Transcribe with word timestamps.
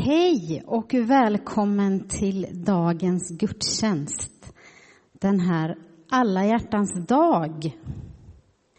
Hej 0.00 0.62
och 0.66 0.94
välkommen 0.94 2.08
till 2.08 2.46
dagens 2.52 3.30
gudstjänst. 3.30 4.52
Den 5.12 5.40
här 5.40 5.76
alla 6.10 6.46
hjärtans 6.46 7.06
dag. 7.06 7.76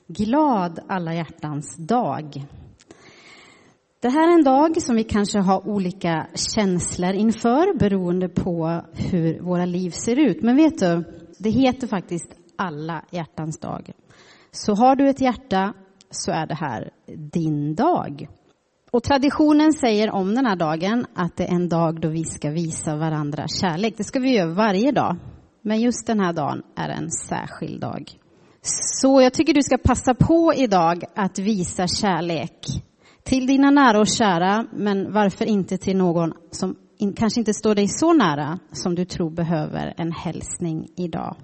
Glad 0.07 0.79
alla 0.87 1.13
hjärtans 1.13 1.75
dag. 1.77 2.45
Det 4.01 4.09
här 4.09 4.27
är 4.27 4.33
en 4.33 4.43
dag 4.43 4.81
som 4.81 4.95
vi 4.95 5.03
kanske 5.03 5.39
har 5.39 5.67
olika 5.67 6.27
känslor 6.55 7.13
inför 7.13 7.77
beroende 7.79 8.29
på 8.29 8.81
hur 8.93 9.39
våra 9.39 9.65
liv 9.65 9.89
ser 9.91 10.19
ut. 10.19 10.41
Men 10.41 10.55
vet 10.55 10.79
du, 10.79 11.03
det 11.39 11.49
heter 11.49 11.87
faktiskt 11.87 12.35
alla 12.55 13.05
hjärtans 13.11 13.59
dag. 13.59 13.91
Så 14.51 14.73
har 14.73 14.95
du 14.95 15.09
ett 15.09 15.21
hjärta 15.21 15.73
så 16.11 16.31
är 16.31 16.47
det 16.47 16.55
här 16.55 16.91
din 17.05 17.75
dag. 17.75 18.27
Och 18.91 19.03
traditionen 19.03 19.73
säger 19.73 20.11
om 20.11 20.35
den 20.35 20.45
här 20.45 20.55
dagen 20.55 21.05
att 21.15 21.37
det 21.37 21.43
är 21.43 21.55
en 21.55 21.69
dag 21.69 22.01
då 22.01 22.09
vi 22.09 22.23
ska 22.23 22.49
visa 22.49 22.95
varandra 22.95 23.45
kärlek. 23.61 23.93
Det 23.97 24.03
ska 24.03 24.19
vi 24.19 24.35
göra 24.35 24.53
varje 24.53 24.91
dag. 24.91 25.15
Men 25.61 25.81
just 25.81 26.07
den 26.07 26.19
här 26.19 26.33
dagen 26.33 26.61
är 26.75 26.89
en 26.89 27.11
särskild 27.11 27.81
dag. 27.81 28.11
Så 28.61 29.21
jag 29.21 29.33
tycker 29.33 29.53
du 29.53 29.63
ska 29.63 29.77
passa 29.77 30.13
på 30.13 30.53
idag 30.55 31.03
att 31.15 31.39
visa 31.39 31.87
kärlek 31.87 32.67
till 33.23 33.47
dina 33.47 33.71
nära 33.71 33.99
och 33.99 34.07
kära, 34.07 34.65
men 34.71 35.13
varför 35.13 35.45
inte 35.45 35.77
till 35.77 35.97
någon 35.97 36.33
som 36.51 36.75
kanske 37.15 37.39
inte 37.39 37.53
står 37.53 37.75
dig 37.75 37.87
så 37.87 38.13
nära 38.13 38.59
som 38.71 38.95
du 38.95 39.05
tror 39.05 39.29
behöver 39.29 39.93
en 39.97 40.11
hälsning 40.11 40.87
idag. 40.97 41.35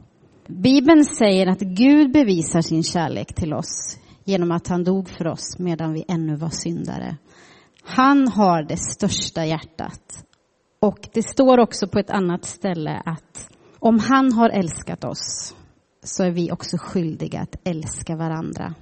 Bibeln 0.48 1.05
säger 1.05 1.48
att 1.48 1.59
Gud 1.59 2.12
bevisar 2.12 2.62
sin 2.62 2.84
kärlek 2.84 3.35
till 3.35 3.53
oss 3.53 3.98
genom 4.25 4.52
att 4.52 4.67
han 4.67 4.84
dog 4.84 5.09
för 5.09 5.27
oss 5.27 5.59
medan 5.59 5.93
vi 5.93 6.05
ännu 6.07 6.35
var 6.35 6.49
syndare. 6.49 7.17
Han 7.84 8.27
har 8.27 8.63
det 8.63 8.77
största 8.77 9.45
hjärtat. 9.45 10.25
Och 10.79 11.09
det 11.13 11.23
står 11.23 11.59
också 11.59 11.88
på 11.88 11.99
ett 11.99 12.09
annat 12.09 12.45
ställe 12.45 13.01
att 13.05 13.49
om 13.79 13.99
han 13.99 14.34
har 14.34 14.49
älskat 14.49 15.03
oss 15.03 15.55
så 16.03 16.23
är 16.23 16.31
vi 16.31 16.51
också 16.51 16.77
skyldiga 16.77 17.41
att 17.41 17.55
älska 17.63 18.15
varandra. 18.15 18.73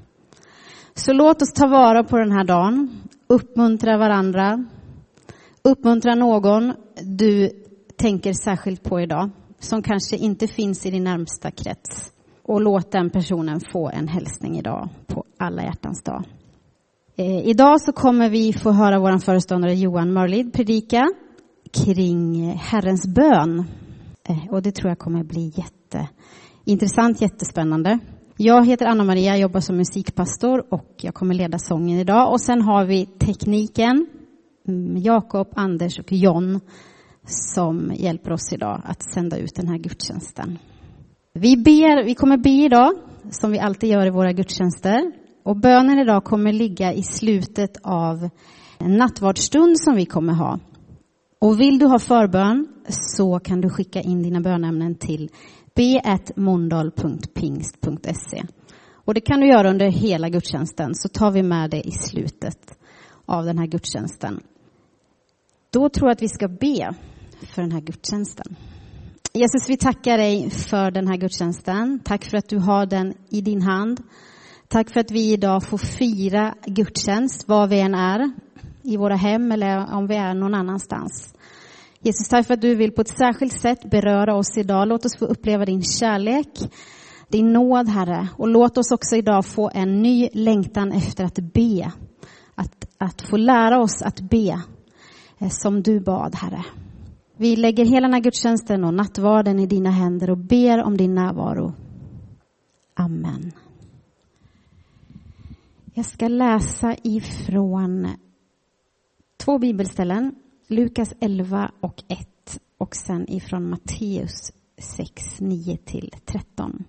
Så 0.96 1.14
låt 1.14 1.42
oss 1.42 1.54
ta 1.54 1.68
vara 1.68 2.04
på 2.04 2.18
den 2.18 2.32
här 2.32 2.44
dagen, 2.44 3.02
uppmuntra 3.28 3.98
varandra, 3.98 4.66
uppmuntra 5.62 6.16
någon 6.16 6.74
du 7.02 7.50
tänker 7.98 8.34
särskilt 8.34 8.84
på 8.84 9.02
idag, 9.02 9.30
som 9.60 9.84
kanske 9.84 10.18
inte 10.18 10.48
finns 10.48 10.86
i 10.86 10.92
din 10.92 11.04
närmsta 11.04 11.52
krets. 11.52 12.12
Och 12.44 12.62
låt 12.62 12.92
den 12.92 13.10
personen 13.10 13.60
få 13.72 13.90
en 13.90 14.08
hälsning 14.08 14.58
idag 14.58 14.90
på 15.08 15.24
alla 15.38 15.64
hjärtans 15.64 16.04
dag. 16.04 16.24
Eh, 17.16 17.48
idag 17.48 17.82
så 17.82 17.92
kommer 17.92 18.30
vi 18.30 18.54
få 18.54 18.72
höra 18.72 19.00
vår 19.00 19.18
föreståndare 19.18 19.74
Johan 19.74 20.14
Mörlid 20.14 20.54
predika 20.54 21.10
kring 21.72 22.50
Herrens 22.50 23.08
bön. 23.08 23.66
Eh, 24.30 24.52
och 24.52 24.62
det 24.62 24.72
tror 24.72 24.90
jag 24.90 25.00
kommer 25.00 25.24
bli 25.24 25.54
jätteintressant, 25.56 27.22
jättespännande. 27.22 28.00
Jag 28.38 28.66
heter 28.66 28.86
Anna-Maria, 28.86 29.38
jobbar 29.38 29.60
som 29.60 29.78
musikpastor 29.78 30.74
och 30.74 30.96
jag 31.02 31.14
kommer 31.14 31.34
leda 31.34 31.60
sången 31.60 32.00
idag. 32.00 32.32
Och 32.32 32.42
sen 32.42 32.62
har 32.62 32.86
vi 32.86 33.06
tekniken, 33.06 34.08
mm, 34.68 34.98
Jakob, 34.98 35.48
Anders 35.56 36.00
och 36.00 36.12
John 36.12 36.60
som 37.26 37.92
hjälper 37.96 38.32
oss 38.32 38.54
idag 38.54 38.82
att 38.86 39.04
sända 39.04 39.38
ut 39.38 39.56
den 39.56 39.68
här 39.68 39.78
gudstjänsten. 39.78 40.58
Vi, 41.40 41.58
ber, 41.58 42.04
vi 42.04 42.16
kommer 42.16 42.38
be 42.38 42.50
idag, 42.50 42.92
som 43.32 43.52
vi 43.52 43.60
alltid 43.60 43.90
gör 43.90 44.06
i 44.06 44.10
våra 44.10 44.34
gudstjänster. 44.34 45.12
Och 45.44 45.58
bönen 45.58 46.00
idag 46.00 46.24
kommer 46.24 46.54
ligga 46.54 46.94
i 46.94 47.04
slutet 47.04 47.78
av 47.84 48.30
en 48.80 48.98
nattvardsstund 48.98 49.80
som 49.80 49.96
vi 49.96 50.06
kommer 50.06 50.34
ha. 50.34 50.60
Och 51.40 51.60
vill 51.60 51.80
du 51.80 51.86
ha 51.86 52.00
förbön 52.00 52.68
så 52.88 53.40
kan 53.40 53.62
du 53.62 53.70
skicka 53.70 54.02
in 54.02 54.24
dina 54.24 54.42
bönämnen 54.42 54.96
till 54.96 55.30
b1mondal.pingst.se. 55.76 58.44
Och 59.06 59.14
det 59.14 59.22
kan 59.22 59.40
du 59.40 59.48
göra 59.48 59.70
under 59.70 59.92
hela 59.92 60.30
gudstjänsten, 60.30 60.96
så 60.96 61.10
tar 61.10 61.32
vi 61.32 61.44
med 61.44 61.70
det 61.70 61.88
i 61.88 61.92
slutet 61.92 62.78
av 63.26 63.46
den 63.46 63.58
här 63.58 63.68
gudstjänsten. 63.68 64.40
Då 65.72 65.90
tror 65.90 66.10
jag 66.10 66.16
att 66.16 66.22
vi 66.22 66.30
ska 66.30 66.48
be 66.48 66.94
för 67.54 67.62
den 67.62 67.72
här 67.72 67.82
gudstjänsten. 67.82 68.56
Jesus, 69.36 69.70
vi 69.70 69.78
tackar 69.78 70.18
dig 70.18 70.50
för 70.50 70.92
den 70.92 71.08
här 71.08 71.18
gudstjänsten. 71.18 72.00
Tack 72.04 72.26
för 72.26 72.38
att 72.38 72.50
du 72.50 72.58
har 72.58 72.86
den 72.86 73.14
i 73.30 73.42
din 73.42 73.62
hand. 73.62 74.04
Tack 74.68 74.90
för 74.90 75.00
att 75.00 75.12
vi 75.12 75.34
idag 75.34 75.64
får 75.64 75.78
fira 75.78 76.56
gudstjänst 76.66 77.48
var 77.48 77.68
vi 77.68 77.80
än 77.80 77.96
är, 77.96 78.32
i 78.82 78.98
våra 78.98 79.16
hem 79.16 79.52
eller 79.52 79.94
om 79.94 80.08
vi 80.08 80.16
är 80.16 80.34
någon 80.34 80.54
annanstans. 80.54 81.34
Jesus, 82.02 82.28
tack 82.30 82.48
för 82.48 82.54
att 82.54 82.62
du 82.62 82.76
vill 82.76 82.92
på 82.92 83.02
ett 83.02 83.18
särskilt 83.18 83.62
sätt 83.62 83.90
beröra 83.90 84.36
oss 84.36 84.58
idag. 84.58 84.88
Låt 84.88 85.06
oss 85.06 85.18
få 85.18 85.26
uppleva 85.26 85.66
din 85.66 85.84
kärlek, 85.84 86.60
din 87.28 87.54
nåd, 87.54 87.90
Herre. 87.90 88.28
Och 88.38 88.48
låt 88.48 88.78
oss 88.78 88.92
också 88.92 89.16
idag 89.16 89.46
få 89.46 89.72
en 89.74 90.02
ny 90.02 90.30
längtan 90.34 90.92
efter 90.92 91.24
att 91.24 91.40
be. 91.54 91.92
Att, 92.56 92.86
att 92.98 93.22
få 93.22 93.38
lära 93.38 93.82
oss 93.82 94.02
att 94.02 94.20
be 94.22 94.62
eh, 95.40 95.50
som 95.50 95.84
du 95.84 96.00
bad, 96.00 96.36
Herre. 96.36 96.64
Vi 97.38 97.56
lägger 97.56 97.86
hela 97.86 98.08
den 98.08 98.14
här 98.14 98.22
gudstjänsten 98.22 98.84
och 98.84 98.94
nattvarden 98.94 99.60
i 99.60 99.68
dina 99.68 99.90
händer 99.90 100.30
och 100.30 100.38
ber 100.38 100.84
om 100.84 100.98
din 100.98 101.16
närvaro. 101.16 101.74
Amen. 102.94 103.52
Jag 105.94 106.06
ska 106.06 106.28
läsa 106.28 106.96
ifrån 107.04 108.08
två 109.38 109.60
bibelställen. 109.60 110.36
Lukas 110.68 111.14
11 111.20 111.72
och 111.80 112.04
1 112.08 112.60
och 112.78 112.96
sen 112.96 113.30
ifrån 113.30 113.70
Matteus 113.70 114.52
6, 114.78 115.40
9 115.40 115.78
till 115.78 116.12
13. 116.26 116.84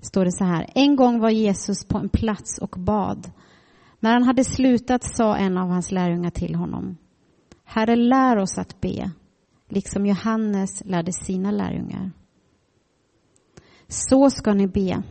Står 0.00 0.24
det 0.24 0.32
så 0.32 0.44
här. 0.44 0.66
En 0.74 0.96
gång 0.96 1.20
var 1.20 1.30
Jesus 1.30 1.84
på 1.84 1.98
en 1.98 2.08
plats 2.08 2.58
och 2.58 2.76
bad. 2.78 3.30
När 4.00 4.12
han 4.12 4.22
hade 4.22 4.44
slutat 4.44 5.04
sa 5.04 5.36
en 5.36 5.58
av 5.58 5.68
hans 5.68 5.92
lärjungar 5.92 6.30
till 6.30 6.54
honom. 6.54 6.96
Herre, 7.64 7.96
lär 7.96 8.36
oss 8.36 8.58
att 8.58 8.80
be, 8.80 9.10
liksom 9.70 10.06
Johannes 10.06 10.82
lärde 10.84 11.12
sina 11.12 11.50
lärjungar. 11.50 12.12
Så 13.88 14.30
ska 14.30 14.54
ni 14.54 14.66
be. 14.66 15.02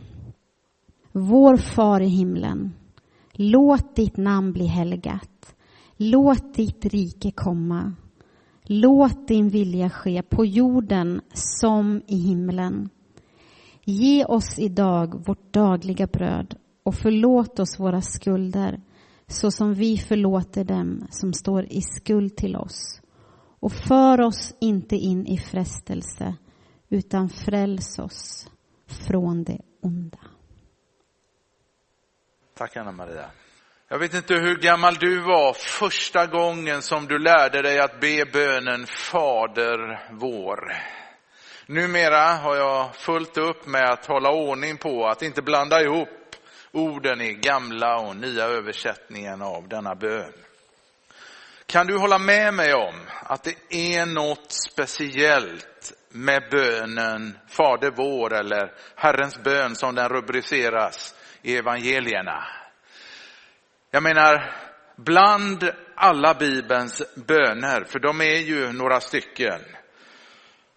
Vår 1.12 1.56
far 1.56 2.00
i 2.00 2.08
himlen 2.08 2.72
Låt 3.42 3.96
ditt 3.96 4.16
namn 4.16 4.52
bli 4.52 4.66
helgat. 4.66 5.54
Låt 5.96 6.54
ditt 6.54 6.84
rike 6.84 7.30
komma. 7.30 7.92
Låt 8.62 9.28
din 9.28 9.48
vilja 9.48 9.90
ske 9.90 10.22
på 10.22 10.44
jorden 10.44 11.20
som 11.34 12.02
i 12.06 12.16
himlen. 12.16 12.88
Ge 13.84 14.24
oss 14.24 14.58
idag 14.58 15.26
vårt 15.26 15.52
dagliga 15.52 16.06
bröd 16.06 16.54
och 16.82 16.94
förlåt 16.94 17.58
oss 17.58 17.80
våra 17.80 18.00
skulder 18.00 18.80
så 19.26 19.50
som 19.50 19.74
vi 19.74 19.98
förlåter 19.98 20.64
dem 20.64 21.06
som 21.10 21.32
står 21.32 21.64
i 21.64 21.80
skuld 21.82 22.36
till 22.36 22.56
oss. 22.56 22.99
Och 23.60 23.72
för 23.72 24.20
oss 24.20 24.54
inte 24.60 24.96
in 24.96 25.26
i 25.26 25.38
frestelse 25.38 26.34
utan 26.88 27.28
fräls 27.28 27.98
oss 27.98 28.50
från 29.06 29.44
det 29.44 29.60
onda. 29.82 30.18
Tack 32.54 32.76
Anna-Maria. 32.76 33.30
Jag 33.88 33.98
vet 33.98 34.14
inte 34.14 34.34
hur 34.34 34.56
gammal 34.56 34.94
du 34.94 35.20
var 35.20 35.52
första 35.52 36.26
gången 36.26 36.82
som 36.82 37.06
du 37.06 37.18
lärde 37.18 37.62
dig 37.62 37.80
att 37.80 38.00
be 38.00 38.24
bönen 38.32 38.86
Fader 38.86 40.08
vår. 40.12 40.72
Numera 41.66 42.34
har 42.34 42.56
jag 42.56 42.94
fullt 42.94 43.38
upp 43.38 43.66
med 43.66 43.90
att 43.90 44.06
hålla 44.06 44.30
ordning 44.30 44.76
på 44.76 45.06
att 45.06 45.22
inte 45.22 45.42
blanda 45.42 45.82
ihop 45.82 46.08
orden 46.72 47.20
i 47.20 47.34
gamla 47.34 47.96
och 48.00 48.16
nya 48.16 48.44
översättningen 48.44 49.42
av 49.42 49.68
denna 49.68 49.94
bön. 49.94 50.32
Kan 51.70 51.86
du 51.86 51.98
hålla 51.98 52.18
med 52.18 52.54
mig 52.54 52.74
om 52.74 52.94
att 53.22 53.42
det 53.44 53.56
är 53.70 54.06
något 54.06 54.52
speciellt 54.52 55.92
med 56.08 56.42
bönen 56.50 57.38
Fader 57.48 57.90
vår 57.96 58.34
eller 58.34 58.72
Herrens 58.96 59.38
bön 59.42 59.76
som 59.76 59.94
den 59.94 60.08
rubriceras 60.08 61.14
i 61.42 61.56
evangelierna. 61.56 62.46
Jag 63.90 64.02
menar, 64.02 64.54
bland 64.96 65.70
alla 65.94 66.34
Bibelns 66.34 67.02
böner, 67.26 67.84
för 67.84 67.98
de 67.98 68.20
är 68.20 68.38
ju 68.38 68.72
några 68.72 69.00
stycken. 69.00 69.60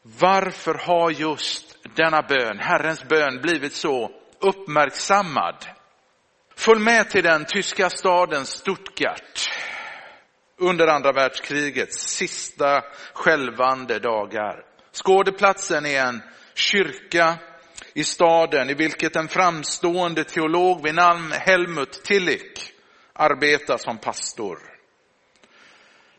Varför 0.02 0.74
har 0.74 1.12
just 1.12 1.78
denna 1.96 2.22
bön, 2.22 2.60
Herrens 2.60 3.04
bön, 3.04 3.42
blivit 3.42 3.74
så 3.74 4.12
uppmärksammad? 4.40 5.66
Följ 6.56 6.80
med 6.80 7.10
till 7.10 7.24
den 7.24 7.46
tyska 7.46 7.90
staden 7.90 8.46
Stuttgart 8.46 9.50
under 10.58 10.88
andra 10.88 11.12
världskrigets 11.12 12.08
sista 12.08 12.82
skälvande 13.14 14.00
dagar. 14.00 14.66
Skådeplatsen 14.92 15.86
är 15.86 16.06
en 16.06 16.22
kyrka 16.54 17.36
i 17.94 18.04
staden 18.04 18.70
i 18.70 18.74
vilket 18.74 19.16
en 19.16 19.28
framstående 19.28 20.24
teolog 20.24 20.84
vid 20.84 20.96
namn 20.96 21.32
Helmut 21.32 22.04
Tillich 22.04 22.74
arbetar 23.14 23.78
som 23.78 23.98
pastor. 23.98 24.60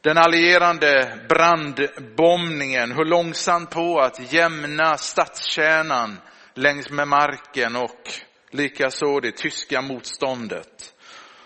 Den 0.01 0.19
allierande 0.19 1.19
brandbombningen 1.29 2.93
höll 2.93 3.09
långsamt 3.09 3.71
på 3.71 4.01
att 4.01 4.33
jämna 4.33 4.97
stadskärnan 4.97 6.17
längs 6.55 6.91
med 6.91 7.09
marken 7.09 7.77
och 7.77 8.11
likaså 8.51 9.21
det 9.21 9.37
tyska 9.37 9.83
motståndet. 9.83 10.94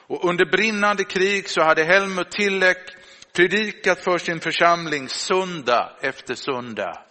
Och 0.09 0.25
under 0.25 0.45
brinnande 0.45 1.05
krig 1.05 1.49
så 1.49 1.63
hade 1.63 1.85
Helmut 1.85 2.31
Tillek 2.31 2.79
predikat 3.33 4.01
för 4.01 4.19
sin 4.19 4.41
församling 4.41 5.09
söndag 5.09 5.97
efter 6.01 6.35
söndag. 6.35 7.03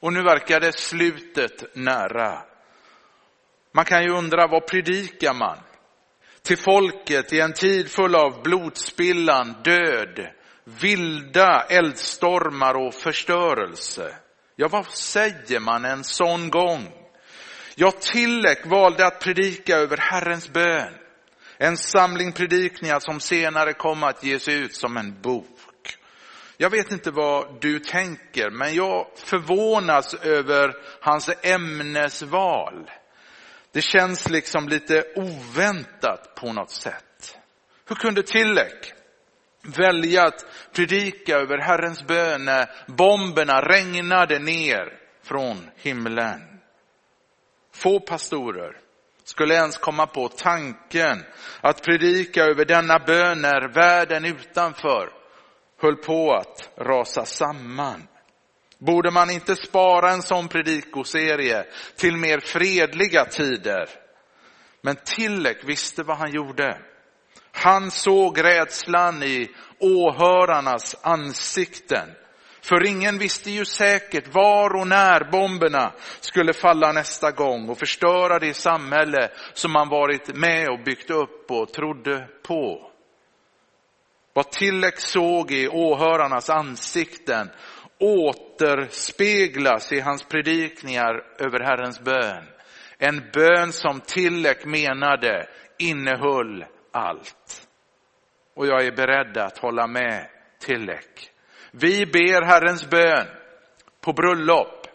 Och 0.00 0.12
nu 0.12 0.22
verkar 0.22 0.60
det 0.60 0.72
slutet 0.72 1.76
nära. 1.76 2.42
Man 3.72 3.84
kan 3.84 4.02
ju 4.02 4.10
undra, 4.10 4.46
vad 4.46 4.66
predikar 4.66 5.34
man? 5.34 5.58
Till 6.42 6.58
folket 6.58 7.32
i 7.32 7.40
en 7.40 7.52
tid 7.52 7.90
full 7.90 8.14
av 8.14 8.42
blodspillan, 8.42 9.54
död, 9.64 10.30
vilda 10.64 11.64
eldstormar 11.68 12.74
och 12.74 12.94
förstörelse. 12.94 14.16
Ja, 14.56 14.68
vad 14.68 14.86
säger 14.86 15.60
man 15.60 15.84
en 15.84 16.04
sån 16.04 16.50
gång? 16.50 16.92
Ja, 17.74 17.90
Tillek 17.90 18.66
valde 18.66 19.06
att 19.06 19.20
predika 19.20 19.76
över 19.76 19.96
Herrens 19.96 20.48
bön. 20.52 20.99
En 21.62 21.76
samling 21.76 22.32
predikningar 22.32 23.00
som 23.00 23.20
senare 23.20 23.72
kom 23.72 24.02
att 24.02 24.24
ges 24.24 24.48
ut 24.48 24.74
som 24.74 24.96
en 24.96 25.20
bok. 25.20 25.96
Jag 26.56 26.70
vet 26.70 26.92
inte 26.92 27.10
vad 27.10 27.60
du 27.60 27.78
tänker, 27.78 28.50
men 28.50 28.74
jag 28.74 29.06
förvånas 29.16 30.14
över 30.14 30.74
hans 31.00 31.30
ämnesval. 31.42 32.90
Det 33.72 33.80
känns 33.80 34.30
liksom 34.30 34.68
lite 34.68 35.04
oväntat 35.16 36.34
på 36.34 36.52
något 36.52 36.70
sätt. 36.70 37.38
Hur 37.88 37.96
kunde 37.96 38.22
Tillek 38.22 38.92
välja 39.62 40.26
att 40.26 40.44
predika 40.72 41.36
över 41.36 41.58
Herrens 41.58 42.06
bön 42.06 42.44
när 42.44 42.70
bomberna 42.86 43.60
regnade 43.60 44.38
ner 44.38 44.98
från 45.22 45.70
himlen? 45.76 46.60
Få 47.74 48.00
pastorer 48.00 48.76
skulle 49.30 49.54
ens 49.54 49.78
komma 49.78 50.06
på 50.06 50.28
tanken 50.28 51.24
att 51.60 51.82
predika 51.82 52.44
över 52.44 52.64
denna 52.64 52.98
bön 52.98 53.40
när 53.42 53.68
världen 53.68 54.24
utanför 54.24 55.12
höll 55.80 55.96
på 55.96 56.34
att 56.34 56.70
rasa 56.76 57.24
samman. 57.24 58.08
Borde 58.78 59.10
man 59.10 59.30
inte 59.30 59.56
spara 59.56 60.10
en 60.10 60.22
sån 60.22 60.48
predikoserie 60.48 61.64
till 61.96 62.16
mer 62.16 62.40
fredliga 62.40 63.24
tider? 63.24 63.88
Men 64.82 64.96
Tillek 65.04 65.58
visste 65.64 66.02
vad 66.02 66.16
han 66.16 66.32
gjorde. 66.32 66.78
Han 67.52 67.90
såg 67.90 68.44
rädslan 68.44 69.22
i 69.22 69.50
åhörarnas 69.78 70.96
ansikten. 71.02 72.08
För 72.62 72.86
ingen 72.86 73.18
visste 73.18 73.50
ju 73.50 73.64
säkert 73.64 74.34
var 74.34 74.76
och 74.76 74.86
när 74.86 75.30
bomberna 75.30 75.92
skulle 76.20 76.52
falla 76.52 76.92
nästa 76.92 77.30
gång 77.30 77.68
och 77.68 77.78
förstöra 77.78 78.38
det 78.38 78.54
samhälle 78.54 79.30
som 79.54 79.72
man 79.72 79.88
varit 79.88 80.36
med 80.36 80.68
och 80.68 80.84
byggt 80.84 81.10
upp 81.10 81.50
och 81.50 81.72
trodde 81.72 82.28
på. 82.42 82.90
Vad 84.32 84.50
Tillek 84.50 84.98
såg 84.98 85.50
i 85.50 85.68
åhörarnas 85.68 86.50
ansikten 86.50 87.50
återspeglas 88.00 89.92
i 89.92 90.00
hans 90.00 90.24
predikningar 90.24 91.24
över 91.38 91.60
Herrens 91.60 92.00
bön. 92.00 92.44
En 92.98 93.30
bön 93.32 93.72
som 93.72 94.00
Tillek 94.00 94.64
menade 94.64 95.48
innehöll 95.78 96.64
allt. 96.92 97.68
Och 98.54 98.66
jag 98.66 98.86
är 98.86 98.92
beredd 98.92 99.36
att 99.36 99.58
hålla 99.58 99.86
med 99.86 100.26
Tillek. 100.60 101.30
Vi 101.70 102.06
ber 102.06 102.42
Herrens 102.42 102.90
bön 102.90 103.26
på 104.00 104.12
bröllop. 104.12 104.86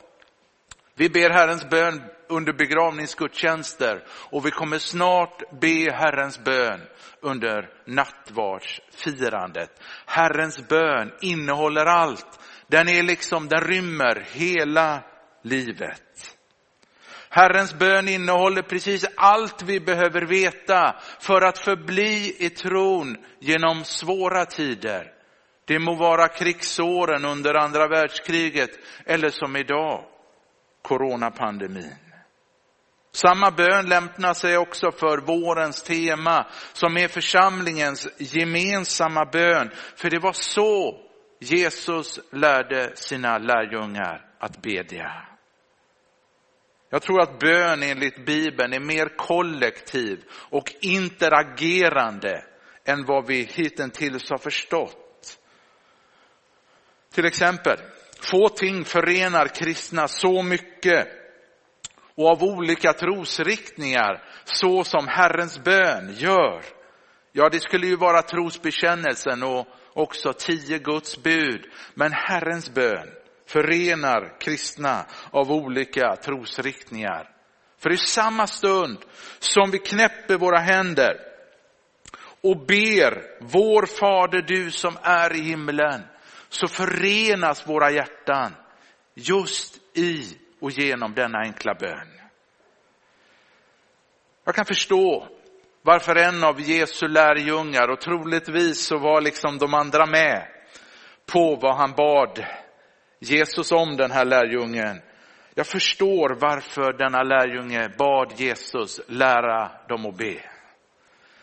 Vi 0.96 1.10
ber 1.10 1.30
Herrens 1.30 1.70
bön 1.70 2.02
under 2.30 2.54
begravningsgudstjänster 2.54 4.04
och 4.10 4.46
vi 4.46 4.52
kommer 4.52 4.78
snart 4.78 5.60
be 5.62 5.92
Herrens 5.92 6.44
bön 6.44 6.82
under 7.22 7.70
nattvardsfirandet. 7.86 9.82
Herrens 10.06 10.68
bön 10.68 11.12
innehåller 11.22 11.86
allt. 11.86 12.40
Den 12.68 12.90
är 12.90 13.04
liksom, 13.04 13.48
den 13.48 13.62
rymmer 13.62 14.28
hela 14.32 15.04
livet. 15.44 16.38
Herrens 17.30 17.74
bön 17.74 18.08
innehåller 18.08 18.62
precis 18.62 19.06
allt 19.16 19.64
vi 19.64 19.80
behöver 19.80 20.22
veta 20.22 20.96
för 21.20 21.42
att 21.42 21.58
förbli 21.58 22.36
i 22.40 22.50
tron 22.50 23.18
genom 23.40 23.84
svåra 23.84 24.46
tider. 24.46 25.15
Det 25.66 25.80
må 25.80 25.96
vara 25.96 26.28
krigsåren 26.28 27.26
under 27.26 27.54
andra 27.54 27.88
världskriget 27.88 28.70
eller 29.06 29.30
som 29.30 29.56
idag, 29.56 30.06
coronapandemin. 30.82 31.96
Samma 33.12 33.52
bön 33.52 33.86
lämnar 33.86 34.34
sig 34.34 34.58
också 34.58 34.92
för 34.92 35.18
vårens 35.18 35.84
tema 35.84 36.46
som 36.74 36.98
är 36.98 37.08
församlingens 37.08 38.08
gemensamma 38.18 39.26
bön. 39.26 39.72
För 39.96 40.10
det 40.10 40.20
var 40.20 40.34
så 40.34 41.00
Jesus 41.40 42.20
lärde 42.32 42.92
sina 42.96 43.38
lärjungar 43.38 44.26
att 44.40 44.62
bedja. 44.62 45.12
Jag 46.90 47.02
tror 47.02 47.22
att 47.22 47.40
bön 47.40 47.84
enligt 47.84 48.26
Bibeln 48.26 48.74
är 48.74 48.80
mer 48.80 49.18
kollektiv 49.18 50.24
och 50.32 50.74
interagerande 50.82 52.44
än 52.86 53.06
vad 53.06 53.28
vi 53.28 53.44
hittills 53.44 54.30
har 54.30 54.38
förstått. 54.38 55.05
Till 57.16 57.26
exempel, 57.26 57.78
få 58.20 58.50
ting 58.50 58.86
förenar 58.86 59.48
kristna 59.48 60.08
så 60.08 60.44
mycket 60.44 61.08
och 62.16 62.30
av 62.30 62.44
olika 62.44 62.94
trosriktningar 62.94 64.24
så 64.44 64.84
som 64.84 65.08
Herrens 65.08 65.64
bön 65.64 66.14
gör. 66.18 66.62
Ja, 67.32 67.50
det 67.50 67.60
skulle 67.60 67.88
ju 67.88 67.96
vara 67.96 68.22
trosbekännelsen 68.22 69.44
och 69.44 69.68
också 69.94 70.34
tio 70.34 70.80
Guds 70.80 71.24
bud. 71.24 71.66
Men 71.94 72.12
Herrens 72.12 72.74
bön 72.74 73.10
förenar 73.48 74.40
kristna 74.40 75.06
av 75.32 75.52
olika 75.52 76.16
trosriktningar. 76.16 77.30
För 77.80 77.92
i 77.92 77.98
samma 77.98 78.48
stund 78.48 78.98
som 79.40 79.72
vi 79.72 79.80
knäpper 79.80 80.38
våra 80.38 80.60
händer 80.60 81.18
och 82.44 82.66
ber, 82.66 83.42
vår 83.42 83.86
Fader 83.86 84.42
du 84.42 84.72
som 84.72 84.98
är 85.04 85.36
i 85.36 85.42
himlen, 85.42 86.02
så 86.56 86.68
förenas 86.68 87.68
våra 87.68 87.92
hjärtan 87.92 88.56
just 89.14 89.98
i 89.98 90.38
och 90.60 90.72
genom 90.72 91.14
denna 91.14 91.40
enkla 91.40 91.74
bön. 91.74 92.08
Jag 94.44 94.56
kan 94.56 94.66
förstå 94.66 95.28
varför 95.82 96.16
en 96.16 96.44
av 96.44 96.62
Jesu 96.62 97.08
lärjungar, 97.08 97.88
och 97.90 98.02
troligtvis 98.02 98.86
så 98.86 98.98
var 98.98 99.22
liksom 99.22 99.58
de 99.58 99.74
andra 99.74 100.06
med 100.06 100.48
på 101.26 101.56
vad 101.62 101.76
han 101.76 101.92
bad 101.92 102.46
Jesus 103.20 103.72
om 103.72 103.98
den 103.98 104.12
här 104.12 104.26
lärjungen. 104.26 105.02
Jag 105.54 105.68
förstår 105.68 106.38
varför 106.40 106.94
denna 106.94 107.24
lärjunge 107.24 107.90
bad 107.98 108.34
Jesus 108.38 109.02
lära 109.08 109.72
dem 109.88 110.06
att 110.06 110.18
be. 110.18 110.42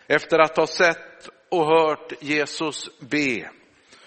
Efter 0.07 0.39
att 0.39 0.57
ha 0.57 0.67
sett 0.67 1.29
och 1.51 1.67
hört 1.67 2.13
Jesus 2.21 3.01
be 3.01 3.51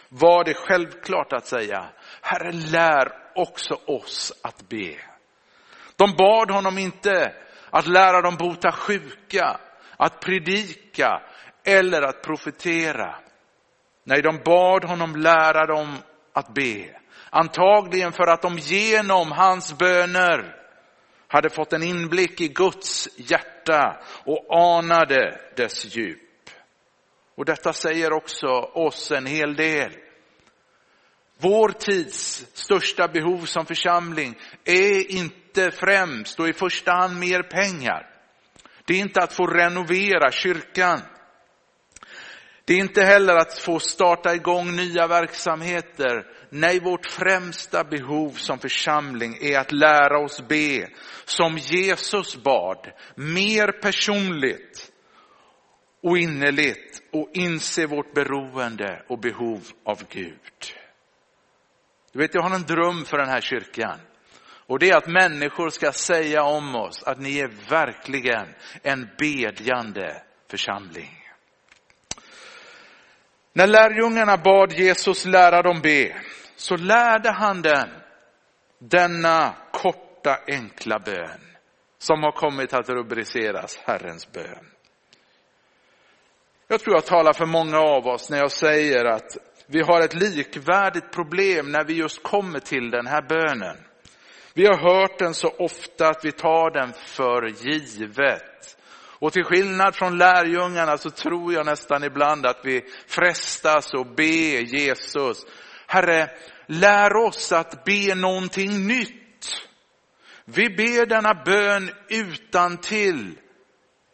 var 0.09 0.43
det 0.43 0.53
självklart 0.53 1.33
att 1.33 1.47
säga, 1.47 1.85
Herre 2.21 2.51
lär 2.51 3.11
också 3.35 3.73
oss 3.85 4.33
att 4.43 4.69
be. 4.69 4.95
De 5.95 6.11
bad 6.17 6.51
honom 6.51 6.77
inte 6.77 7.33
att 7.69 7.87
lära 7.87 8.21
dem 8.21 8.35
bota 8.35 8.71
sjuka, 8.71 9.59
att 9.97 10.19
predika 10.19 11.21
eller 11.63 12.01
att 12.01 12.21
profetera. 12.21 13.15
Nej, 14.03 14.21
de 14.21 14.37
bad 14.45 14.83
honom 14.83 15.15
lära 15.15 15.65
dem 15.65 15.97
att 16.33 16.53
be. 16.53 16.99
Antagligen 17.29 18.11
för 18.11 18.27
att 18.27 18.41
de 18.41 18.57
genom 18.57 19.31
hans 19.31 19.77
böner 19.77 20.55
hade 21.27 21.49
fått 21.49 21.73
en 21.73 21.83
inblick 21.83 22.41
i 22.41 22.47
Guds 22.47 23.09
hjärta 23.15 24.01
och 24.25 24.57
anade 24.57 25.39
dess 25.55 25.95
djup. 25.95 26.24
Och 27.35 27.45
detta 27.45 27.73
säger 27.73 28.13
också 28.13 28.47
oss 28.73 29.11
en 29.11 29.25
hel 29.25 29.55
del. 29.55 29.91
Vår 31.37 31.69
tids 31.69 32.47
största 32.53 33.07
behov 33.07 33.45
som 33.45 33.65
församling 33.65 34.35
är 34.65 35.11
inte 35.11 35.71
främst 35.71 36.39
och 36.39 36.49
i 36.49 36.53
första 36.53 36.91
hand 36.91 37.19
mer 37.19 37.43
pengar. 37.43 38.09
Det 38.85 38.93
är 38.93 38.99
inte 38.99 39.19
att 39.19 39.33
få 39.33 39.47
renovera 39.47 40.31
kyrkan. 40.31 41.01
Det 42.65 42.73
är 42.73 42.77
inte 42.77 43.01
heller 43.01 43.35
att 43.35 43.59
få 43.59 43.79
starta 43.79 44.35
igång 44.35 44.75
nya 44.75 45.07
verksamheter. 45.07 46.25
Nej, 46.49 46.79
vårt 46.79 47.05
främsta 47.05 47.83
behov 47.83 48.31
som 48.31 48.59
församling 48.59 49.37
är 49.41 49.59
att 49.59 49.71
lära 49.71 50.19
oss 50.19 50.47
be 50.47 50.87
som 51.25 51.57
Jesus 51.57 52.35
bad, 52.43 52.91
mer 53.15 53.81
personligt 53.81 54.91
och 56.05 56.17
innerligt 56.17 57.01
och 57.11 57.29
inse 57.33 57.85
vårt 57.85 58.13
beroende 58.13 59.03
och 59.07 59.19
behov 59.19 59.61
av 59.83 60.03
Gud. 60.09 60.75
Du 62.11 62.19
vet, 62.19 62.33
jag 62.33 62.41
har 62.41 62.55
en 62.55 62.61
dröm 62.61 63.05
för 63.05 63.17
den 63.17 63.29
här 63.29 63.41
kyrkan. 63.41 63.99
Och 64.67 64.79
det 64.79 64.89
är 64.89 64.97
att 64.97 65.07
människor 65.07 65.69
ska 65.69 65.91
säga 65.91 66.43
om 66.43 66.75
oss 66.75 67.03
att 67.03 67.19
ni 67.19 67.39
är 67.39 67.69
verkligen 67.69 68.47
en 68.83 69.09
bedjande 69.17 70.21
församling. 70.49 71.19
När 73.53 73.67
lärjungarna 73.67 74.37
bad 74.37 74.73
Jesus 74.73 75.25
lära 75.25 75.61
dem 75.61 75.81
be, 75.81 76.21
så 76.55 76.77
lärde 76.77 77.31
han 77.31 77.61
den 77.61 77.89
denna 78.79 79.55
korta 79.71 80.37
enkla 80.47 80.99
bön 80.99 81.41
som 81.97 82.23
har 82.23 82.31
kommit 82.31 82.73
att 82.73 82.89
rubriceras 82.89 83.77
Herrens 83.77 84.31
bön. 84.31 84.74
Jag 86.67 86.79
tror 86.79 86.95
jag 86.95 87.05
talar 87.05 87.33
för 87.33 87.45
många 87.45 87.77
av 87.77 88.07
oss 88.07 88.29
när 88.29 88.37
jag 88.37 88.51
säger 88.51 89.05
att 89.05 89.37
vi 89.67 89.81
har 89.81 90.01
ett 90.01 90.13
likvärdigt 90.13 91.11
problem 91.11 91.71
när 91.71 91.83
vi 91.83 91.93
just 91.93 92.23
kommer 92.23 92.59
till 92.59 92.91
den 92.91 93.07
här 93.07 93.21
bönen. 93.21 93.77
Vi 94.53 94.65
har 94.65 94.77
hört 94.77 95.19
den 95.19 95.33
så 95.33 95.49
ofta 95.49 96.09
att 96.09 96.25
vi 96.25 96.31
tar 96.31 96.71
den 96.71 96.93
för 96.93 97.47
givet. 97.47 98.77
Och 99.19 99.33
till 99.33 99.43
skillnad 99.43 99.95
från 99.95 100.17
lärjungarna 100.17 100.97
så 100.97 101.09
tror 101.09 101.53
jag 101.53 101.65
nästan 101.65 102.03
ibland 102.03 102.45
att 102.45 102.59
vi 102.63 102.85
frestas 103.07 103.93
att 103.93 104.15
be 104.15 104.61
Jesus, 104.61 105.45
Herre, 105.87 106.29
lär 106.67 107.15
oss 107.15 107.51
att 107.51 107.83
be 107.83 108.15
någonting 108.15 108.87
nytt. 108.87 109.67
Vi 110.45 110.69
ber 110.69 111.05
denna 111.05 111.43
bön 111.45 111.91
utan 112.09 112.77
till, 112.77 113.39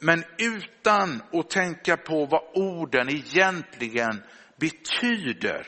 men 0.02 0.24
utan 0.38 1.22
att 1.34 1.50
tänka 1.50 1.98
på 1.98 2.26
vad 2.26 2.42
orden 2.54 3.10
egentligen 3.10 4.24
betyder. 4.60 5.68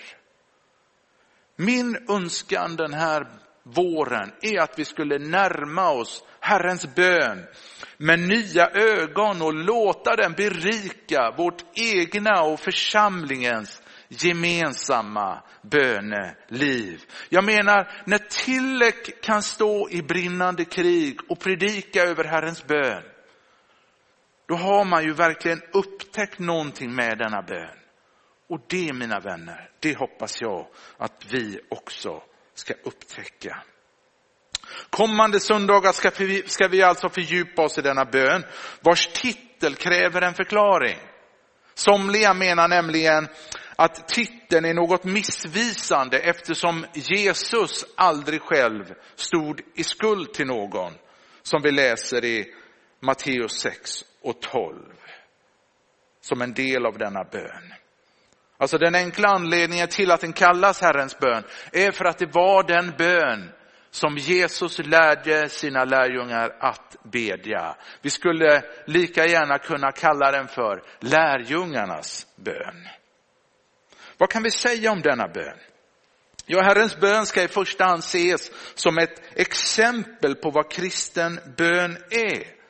Min 1.55 1.97
önskan 2.09 2.75
den 2.75 2.93
här 2.93 3.27
våren 3.63 4.31
är 4.41 4.61
att 4.61 4.79
vi 4.79 4.85
skulle 4.85 5.19
närma 5.19 5.89
oss 5.89 6.23
Herrens 6.39 6.95
bön 6.95 7.45
med 7.97 8.19
nya 8.19 8.69
ögon 8.69 9.41
och 9.41 9.53
låta 9.53 10.15
den 10.15 10.33
berika 10.33 11.33
vårt 11.37 11.63
egna 11.73 12.41
och 12.41 12.59
församlingens 12.59 13.81
gemensamma 14.07 15.43
böneliv. 15.61 17.01
Jag 17.29 17.43
menar, 17.43 17.91
när 18.05 18.17
Tillek 18.17 19.21
kan 19.21 19.41
stå 19.41 19.89
i 19.89 20.01
brinnande 20.01 20.65
krig 20.65 21.19
och 21.29 21.39
predika 21.39 22.01
över 22.03 22.23
Herrens 22.23 22.67
bön, 22.67 23.03
då 24.47 24.55
har 24.55 24.85
man 24.85 25.03
ju 25.03 25.13
verkligen 25.13 25.61
upptäckt 25.71 26.39
någonting 26.39 26.95
med 26.95 27.17
denna 27.17 27.41
bön. 27.41 27.79
Och 28.49 28.59
det 28.67 28.93
mina 28.93 29.19
vänner, 29.19 29.69
det 29.79 29.97
hoppas 29.97 30.41
jag 30.41 30.67
att 30.97 31.25
vi 31.29 31.59
också 31.69 32.23
ska 32.53 32.73
upptäcka. 32.83 33.63
Kommande 34.89 35.39
söndagar 35.39 35.91
ska 35.91 36.11
vi, 36.17 36.43
ska 36.47 36.67
vi 36.67 36.81
alltså 36.81 37.09
fördjupa 37.09 37.61
oss 37.61 37.77
i 37.77 37.81
denna 37.81 38.05
bön, 38.05 38.45
vars 38.81 39.07
titel 39.07 39.75
kräver 39.75 40.21
en 40.21 40.33
förklaring. 40.33 40.97
Somliga 41.73 42.33
menar 42.33 42.67
nämligen 42.67 43.27
att 43.75 44.07
titeln 44.07 44.65
är 44.65 44.73
något 44.73 45.03
missvisande 45.03 46.19
eftersom 46.19 46.85
Jesus 46.93 47.85
aldrig 47.95 48.41
själv 48.41 48.93
stod 49.15 49.61
i 49.75 49.83
skuld 49.83 50.33
till 50.33 50.47
någon, 50.47 50.93
som 51.41 51.61
vi 51.61 51.71
läser 51.71 52.25
i 52.25 52.53
Matteus 52.99 53.59
6 53.59 54.03
och 54.23 54.41
12, 54.41 54.79
som 56.21 56.41
en 56.41 56.53
del 56.53 56.85
av 56.85 56.97
denna 56.97 57.23
bön. 57.23 57.73
Alltså 58.57 58.77
den 58.77 58.95
enkla 58.95 59.27
anledningen 59.27 59.87
till 59.87 60.11
att 60.11 60.21
den 60.21 60.33
kallas 60.33 60.81
Herrens 60.81 61.19
bön 61.19 61.43
är 61.71 61.91
för 61.91 62.05
att 62.05 62.17
det 62.17 62.33
var 62.33 62.63
den 62.63 62.93
bön 62.97 63.51
som 63.91 64.17
Jesus 64.17 64.79
lärde 64.79 65.49
sina 65.49 65.85
lärjungar 65.85 66.55
att 66.59 66.95
bedja. 67.03 67.75
Vi 68.01 68.09
skulle 68.09 68.63
lika 68.85 69.25
gärna 69.25 69.57
kunna 69.57 69.91
kalla 69.91 70.31
den 70.31 70.47
för 70.47 70.83
lärjungarnas 70.99 72.27
bön. 72.35 72.87
Vad 74.17 74.29
kan 74.29 74.43
vi 74.43 74.51
säga 74.51 74.91
om 74.91 75.01
denna 75.01 75.27
bön? 75.27 75.57
Ja, 76.45 76.61
Herrens 76.61 76.99
bön 76.99 77.25
ska 77.25 77.43
i 77.43 77.47
första 77.47 77.85
hand 77.85 77.99
ses 77.99 78.51
som 78.75 78.97
ett 78.97 79.21
exempel 79.35 80.35
på 80.35 80.49
vad 80.49 80.71
kristen 80.71 81.39
bön 81.57 81.97
är. 82.09 82.62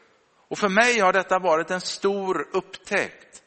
Och 0.48 0.58
för 0.58 0.70
mig 0.70 1.00
har 1.00 1.14
detta 1.14 1.40
varit 1.40 1.72
en 1.72 1.82
stor 1.82 2.48
upptäckt. 2.54 3.44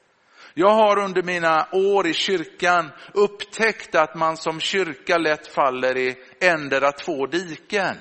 Jag 0.55 0.75
har 0.75 0.99
under 0.99 1.23
mina 1.23 1.69
år 1.73 2.07
i 2.07 2.15
kyrkan 2.15 2.91
upptäckt 3.15 3.95
att 3.95 4.15
man 4.15 4.37
som 4.37 4.61
kyrka 4.61 5.19
lätt 5.19 5.47
faller 5.47 5.97
i 5.97 6.17
endera 6.41 6.93
två 6.93 7.27
diken. 7.27 7.97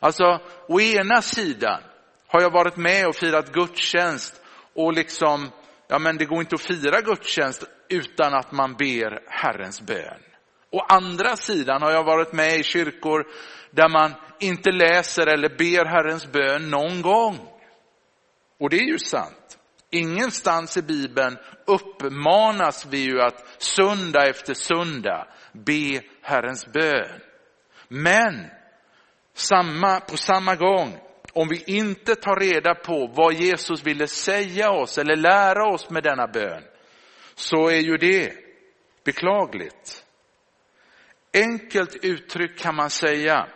Alltså, 0.00 0.40
å 0.68 0.80
ena 0.80 1.22
sidan 1.22 1.80
har 2.26 2.40
jag 2.40 2.50
varit 2.50 2.76
med 2.76 3.06
och 3.06 3.16
firat 3.16 3.52
gudstjänst 3.52 4.40
och 4.74 4.92
liksom, 4.92 5.50
ja 5.88 5.98
men 5.98 6.16
det 6.16 6.24
går 6.24 6.40
inte 6.40 6.54
att 6.54 6.60
fira 6.60 7.00
gudstjänst 7.00 7.64
utan 7.88 8.34
att 8.34 8.52
man 8.52 8.74
ber 8.74 9.22
Herrens 9.28 9.80
bön. 9.80 10.20
Å 10.70 10.80
andra 10.80 11.36
sidan 11.36 11.82
har 11.82 11.90
jag 11.90 12.04
varit 12.04 12.32
med 12.32 12.58
i 12.58 12.62
kyrkor 12.62 13.26
där 13.70 13.88
man 13.88 14.14
inte 14.40 14.70
läser 14.70 15.26
eller 15.26 15.48
ber 15.48 15.84
Herrens 15.84 16.32
bön 16.32 16.70
någon 16.70 17.02
gång. 17.02 17.38
Och 18.58 18.70
det 18.70 18.76
är 18.76 18.86
ju 18.86 18.98
sant. 18.98 19.58
Ingenstans 19.90 20.76
i 20.76 20.82
Bibeln 20.82 21.38
uppmanas 21.66 22.86
vi 22.86 22.98
ju 22.98 23.20
att 23.20 23.62
söndag 23.62 24.28
efter 24.28 24.54
söndag 24.54 25.26
be 25.52 26.02
Herrens 26.22 26.66
bön. 26.66 27.20
Men 27.88 28.46
samma, 29.34 30.00
på 30.00 30.16
samma 30.16 30.54
gång, 30.56 30.98
om 31.32 31.48
vi 31.48 31.64
inte 31.66 32.14
tar 32.14 32.36
reda 32.36 32.74
på 32.74 33.06
vad 33.06 33.34
Jesus 33.34 33.86
ville 33.86 34.06
säga 34.06 34.70
oss 34.70 34.98
eller 34.98 35.16
lära 35.16 35.66
oss 35.66 35.90
med 35.90 36.02
denna 36.02 36.26
bön, 36.26 36.62
så 37.34 37.68
är 37.68 37.80
ju 37.80 37.96
det 37.96 38.32
beklagligt. 39.04 40.04
Enkelt 41.34 42.04
uttryckt 42.04 42.60
kan 42.60 42.74
man 42.74 42.90
säga 42.90 43.48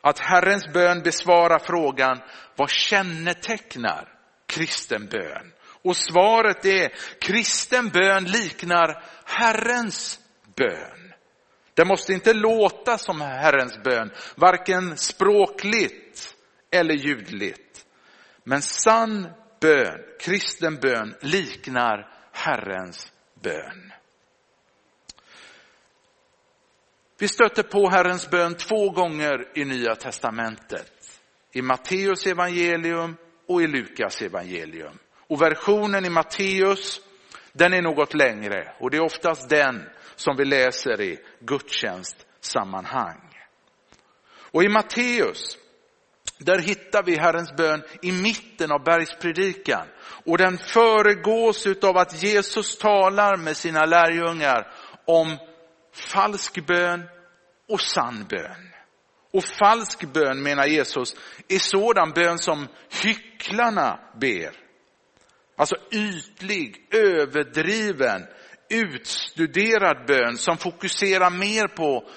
att 0.00 0.18
Herrens 0.18 0.72
bön 0.72 1.02
besvarar 1.02 1.58
frågan, 1.58 2.20
vad 2.56 2.70
kännetecknar 2.70 4.08
kristen 4.46 5.06
bön? 5.06 5.52
Och 5.82 5.96
svaret 5.96 6.64
är, 6.64 6.92
kristen 7.20 7.88
bön 7.88 8.24
liknar 8.24 9.02
Herrens 9.24 10.20
bön. 10.56 11.12
Det 11.74 11.84
måste 11.84 12.12
inte 12.12 12.34
låta 12.34 12.98
som 12.98 13.20
Herrens 13.20 13.82
bön, 13.82 14.10
varken 14.36 14.96
språkligt 14.96 16.34
eller 16.70 16.94
ljudligt. 16.94 17.86
Men 18.44 18.62
sann 18.62 19.28
bön, 19.60 19.98
kristen 20.20 20.76
bön, 20.76 21.14
liknar 21.20 22.08
Herrens 22.32 23.12
bön. 23.42 23.92
Vi 27.20 27.28
stöter 27.28 27.62
på 27.62 27.90
Herrens 27.90 28.30
bön 28.30 28.54
två 28.54 28.90
gånger 28.90 29.48
i 29.54 29.64
Nya 29.64 29.94
Testamentet. 29.94 30.92
I 31.52 31.62
Matteus 31.62 32.26
evangelium 32.26 33.16
och 33.48 33.62
i 33.62 33.66
Lukas 33.66 34.22
evangelium. 34.22 34.98
Och 35.28 35.42
versionen 35.42 36.04
i 36.04 36.10
Matteus, 36.10 37.00
den 37.52 37.72
är 37.72 37.82
något 37.82 38.14
längre 38.14 38.72
och 38.80 38.90
det 38.90 38.96
är 38.96 39.04
oftast 39.04 39.48
den 39.48 39.88
som 40.16 40.36
vi 40.36 40.44
läser 40.44 41.00
i 41.00 41.18
gudstjänstsammanhang. 41.40 43.20
Och 44.52 44.62
i 44.62 44.68
Matteus, 44.68 45.58
där 46.38 46.58
hittar 46.58 47.02
vi 47.02 47.16
Herrens 47.16 47.56
bön 47.56 47.82
i 48.02 48.12
mitten 48.12 48.72
av 48.72 48.84
bergspredikan. 48.84 49.86
Och 50.24 50.38
den 50.38 50.58
föregås 50.58 51.66
av 51.82 51.96
att 51.96 52.22
Jesus 52.22 52.78
talar 52.78 53.36
med 53.36 53.56
sina 53.56 53.86
lärjungar 53.86 54.72
om 55.04 55.38
falsk 55.98 56.66
bön 56.66 57.08
och 57.68 57.80
sann 57.80 58.26
bön. 58.28 58.72
Och 59.32 59.44
falsk 59.44 60.12
bön 60.12 60.42
menar 60.42 60.66
Jesus 60.66 61.14
är 61.48 61.58
sådan 61.58 62.10
bön 62.10 62.38
som 62.38 62.68
hycklarna 63.02 64.00
ber. 64.20 64.50
Alltså 65.56 65.76
ytlig, 65.92 66.88
överdriven, 66.90 68.26
utstuderad 68.70 70.06
bön 70.06 70.36
som 70.36 70.56
fokuserar 70.56 71.30
mer 71.30 71.68
på 71.68 72.08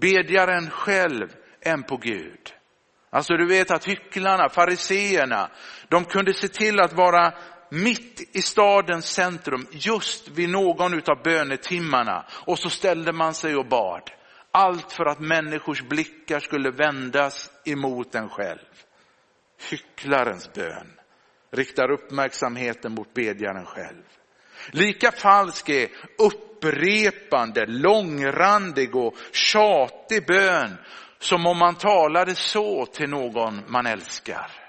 bedjaren 0.00 0.70
själv 0.70 1.28
än 1.60 1.82
på 1.82 1.96
Gud. 1.96 2.54
Alltså 3.10 3.34
du 3.34 3.46
vet 3.46 3.70
att 3.70 3.84
hycklarna, 3.84 4.48
fariseerna, 4.48 5.50
de 5.88 6.04
kunde 6.04 6.34
se 6.34 6.48
till 6.48 6.80
att 6.80 6.92
vara 6.92 7.34
mitt 7.70 8.36
i 8.36 8.42
stadens 8.42 9.06
centrum 9.06 9.66
just 9.70 10.28
vid 10.28 10.48
någon 10.48 10.94
av 10.94 11.22
bönetimmarna 11.24 12.24
och 12.30 12.58
så 12.58 12.70
ställde 12.70 13.12
man 13.12 13.34
sig 13.34 13.56
och 13.56 13.66
bad. 13.66 14.10
Allt 14.50 14.92
för 14.92 15.06
att 15.06 15.20
människors 15.20 15.82
blickar 15.82 16.40
skulle 16.40 16.70
vändas 16.70 17.50
emot 17.64 18.14
en 18.14 18.28
själv. 18.28 18.58
Hycklarens 19.70 20.52
bön. 20.52 20.92
riktar 21.52 21.90
uppmärksamheten 21.90 22.94
mot 22.94 23.14
bedjaren 23.14 23.66
själv. 23.66 24.02
Lika 24.70 25.12
falsk 25.12 25.68
är 25.68 25.88
upprepande, 26.18 27.66
långrandig 27.66 28.96
och 28.96 29.16
tjatig 29.32 30.26
bön 30.26 30.76
som 31.18 31.46
om 31.46 31.58
man 31.58 31.74
talade 31.74 32.34
så 32.34 32.86
till 32.86 33.10
någon 33.10 33.62
man 33.66 33.86
älskar. 33.86 34.67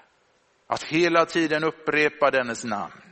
Att 0.71 0.83
hela 0.83 1.25
tiden 1.25 1.63
upprepa 1.63 2.31
dennes 2.31 2.63
namn. 2.63 3.09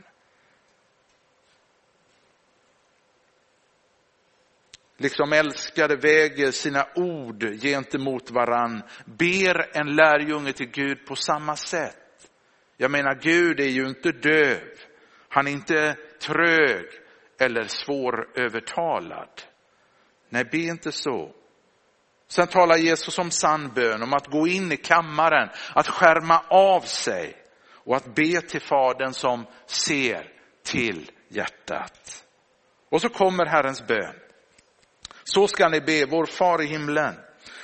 liksom 4.98 5.32
älskade 5.32 5.96
väger 5.96 6.50
sina 6.50 6.86
ord 6.94 7.60
gentemot 7.62 8.30
varann, 8.30 8.82
ber 9.04 9.76
en 9.76 9.96
lärjunge 9.96 10.52
till 10.52 10.70
Gud 10.70 11.06
på 11.06 11.16
samma 11.16 11.56
sätt. 11.56 12.30
Jag 12.76 12.90
menar, 12.90 13.14
Gud 13.14 13.60
är 13.60 13.68
ju 13.68 13.88
inte 13.88 14.12
döv. 14.12 14.68
Han 15.28 15.46
är 15.46 15.50
inte 15.50 15.96
trög 16.20 16.86
eller 17.40 17.64
svårövertalad. 17.64 19.42
Nej, 20.28 20.44
be 20.44 20.58
inte 20.58 20.92
så. 20.92 21.34
Sen 22.28 22.46
talar 22.46 22.76
Jesus 22.76 23.18
om 23.18 23.30
sann 23.30 23.72
bön, 23.74 24.02
om 24.02 24.14
att 24.14 24.26
gå 24.26 24.46
in 24.46 24.72
i 24.72 24.76
kammaren, 24.76 25.48
att 25.74 25.88
skärma 25.88 26.42
av 26.48 26.80
sig 26.80 27.36
och 27.88 27.96
att 27.96 28.14
be 28.14 28.40
till 28.40 28.60
Fadern 28.60 29.12
som 29.12 29.46
ser 29.66 30.32
till 30.64 31.10
hjärtat. 31.28 32.24
Och 32.90 33.00
så 33.00 33.08
kommer 33.08 33.46
Herrens 33.46 33.86
bön. 33.86 34.14
Så 35.24 35.48
ska 35.48 35.68
ni 35.68 35.80
be, 35.80 36.06
vår 36.06 36.26
far 36.26 36.62
i 36.62 36.66
himlen. 36.66 37.14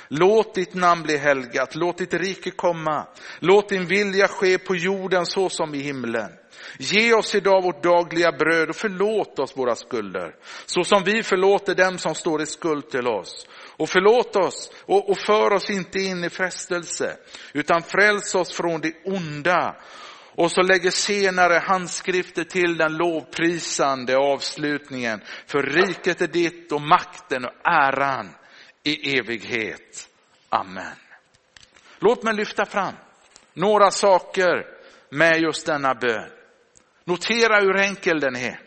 Låt 0.07 0.55
ditt 0.55 0.73
namn 0.73 1.03
bli 1.03 1.17
helgat, 1.17 1.75
låt 1.75 1.97
ditt 1.97 2.13
rike 2.13 2.51
komma. 2.51 3.07
Låt 3.39 3.69
din 3.69 3.85
vilja 3.85 4.27
ske 4.27 4.57
på 4.57 4.75
jorden 4.75 5.25
så 5.25 5.49
som 5.49 5.75
i 5.75 5.79
himlen. 5.79 6.31
Ge 6.79 7.13
oss 7.13 7.35
idag 7.35 7.63
vårt 7.63 7.83
dagliga 7.83 8.31
bröd 8.31 8.69
och 8.69 8.75
förlåt 8.75 9.39
oss 9.39 9.57
våra 9.57 9.75
skulder, 9.75 10.35
så 10.65 10.83
som 10.83 11.03
vi 11.03 11.23
förlåter 11.23 11.75
dem 11.75 11.97
som 11.97 12.15
står 12.15 12.41
i 12.41 12.45
skuld 12.45 12.89
till 12.89 13.07
oss. 13.07 13.47
Och 13.77 13.89
förlåt 13.89 14.35
oss 14.35 14.71
och, 14.85 15.09
och 15.09 15.17
för 15.17 15.53
oss 15.53 15.69
inte 15.69 15.99
in 15.99 16.23
i 16.23 16.29
frestelse, 16.29 17.17
utan 17.53 17.81
fräls 17.81 18.35
oss 18.35 18.53
från 18.53 18.81
det 18.81 18.93
onda. 19.05 19.75
Och 20.35 20.51
så 20.51 20.61
lägger 20.61 20.91
senare 20.91 21.53
handskrifter 21.53 22.43
till 22.43 22.77
den 22.77 22.97
lovprisande 22.97 24.17
avslutningen. 24.17 25.21
För 25.47 25.63
riket 25.63 26.21
är 26.21 26.27
ditt 26.27 26.71
och 26.71 26.81
makten 26.81 27.45
och 27.45 27.67
äran 27.67 28.29
i 28.83 29.17
evighet. 29.19 30.09
Amen. 30.49 30.95
Låt 31.99 32.23
mig 32.23 32.35
lyfta 32.35 32.65
fram 32.65 32.93
några 33.53 33.91
saker 33.91 34.65
med 35.09 35.41
just 35.41 35.65
denna 35.65 35.95
bön. 35.95 36.29
Notera 37.03 37.59
hur 37.59 37.77
enkel 37.77 38.19
den 38.19 38.35
är. 38.35 38.59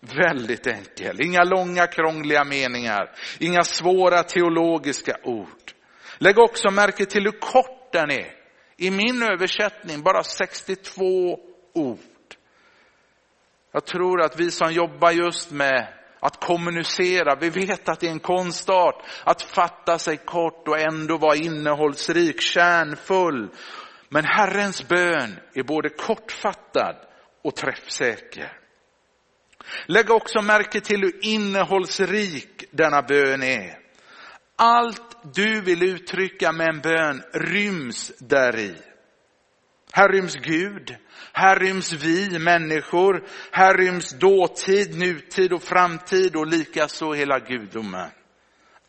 Väldigt 0.00 0.66
enkel. 0.66 1.20
Inga 1.20 1.44
långa 1.44 1.86
krångliga 1.86 2.44
meningar. 2.44 3.10
Inga 3.38 3.64
svåra 3.64 4.22
teologiska 4.22 5.16
ord. 5.22 5.72
Lägg 6.18 6.38
också 6.38 6.70
märke 6.70 7.06
till 7.06 7.22
hur 7.22 7.40
kort 7.40 7.92
den 7.92 8.10
är. 8.10 8.43
I 8.76 8.90
min 8.90 9.22
översättning 9.22 10.02
bara 10.02 10.22
62 10.22 11.38
ord. 11.74 11.98
Jag 13.72 13.84
tror 13.84 14.22
att 14.22 14.40
vi 14.40 14.50
som 14.50 14.72
jobbar 14.72 15.10
just 15.10 15.50
med 15.50 15.88
att 16.20 16.40
kommunicera, 16.40 17.34
vi 17.34 17.50
vet 17.50 17.88
att 17.88 18.00
det 18.00 18.06
är 18.06 18.10
en 18.10 18.20
konstart 18.20 19.02
att 19.24 19.42
fatta 19.42 19.98
sig 19.98 20.16
kort 20.16 20.68
och 20.68 20.78
ändå 20.78 21.18
vara 21.18 21.36
innehållsrik, 21.36 22.40
kärnfull. 22.40 23.48
Men 24.08 24.24
Herrens 24.24 24.88
bön 24.88 25.38
är 25.54 25.62
både 25.62 25.88
kortfattad 25.88 26.96
och 27.42 27.56
träffsäker. 27.56 28.52
Lägg 29.86 30.10
också 30.10 30.42
märke 30.42 30.80
till 30.80 31.00
hur 31.00 31.24
innehållsrik 31.24 32.64
denna 32.70 33.02
bön 33.02 33.42
är. 33.42 33.83
Allt 34.56 35.34
du 35.34 35.60
vill 35.60 35.82
uttrycka 35.82 36.52
med 36.52 36.68
en 36.68 36.80
bön 36.80 37.22
ryms 37.32 38.12
däri. 38.18 38.74
Här 39.92 40.08
ryms 40.08 40.34
Gud, 40.34 40.96
här 41.32 41.56
ryms 41.56 41.92
vi 41.92 42.38
människor, 42.38 43.24
här 43.50 43.74
ryms 43.74 44.18
dåtid, 44.18 44.98
nutid 44.98 45.52
och 45.52 45.62
framtid 45.62 46.36
och 46.36 46.46
likaså 46.46 47.12
hela 47.12 47.38
gudomen. 47.38 48.10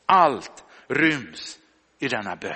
Allt 0.06 0.64
ryms 0.88 1.58
i 2.00 2.08
denna 2.08 2.36
bön. 2.36 2.56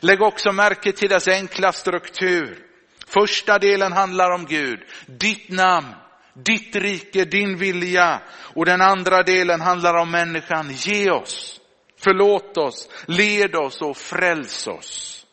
Lägg 0.00 0.22
också 0.22 0.52
märke 0.52 0.92
till 0.92 1.08
dess 1.08 1.28
enkla 1.28 1.72
struktur. 1.72 2.58
Första 3.06 3.58
delen 3.58 3.92
handlar 3.92 4.30
om 4.30 4.44
Gud, 4.44 4.80
ditt 5.06 5.48
namn, 5.48 5.94
ditt 6.34 6.76
rike, 6.76 7.24
din 7.24 7.56
vilja. 7.56 8.22
Och 8.54 8.66
den 8.66 8.80
andra 8.80 9.22
delen 9.22 9.60
handlar 9.60 9.94
om 9.94 10.10
människan, 10.10 10.70
ge 10.72 11.10
oss 11.10 11.60
Förlåt 12.04 12.56
oss, 12.56 12.88
led 13.06 13.56
oss 13.56 13.82
och 13.82 13.96
fräls 13.96 14.66
oss. 14.66 15.26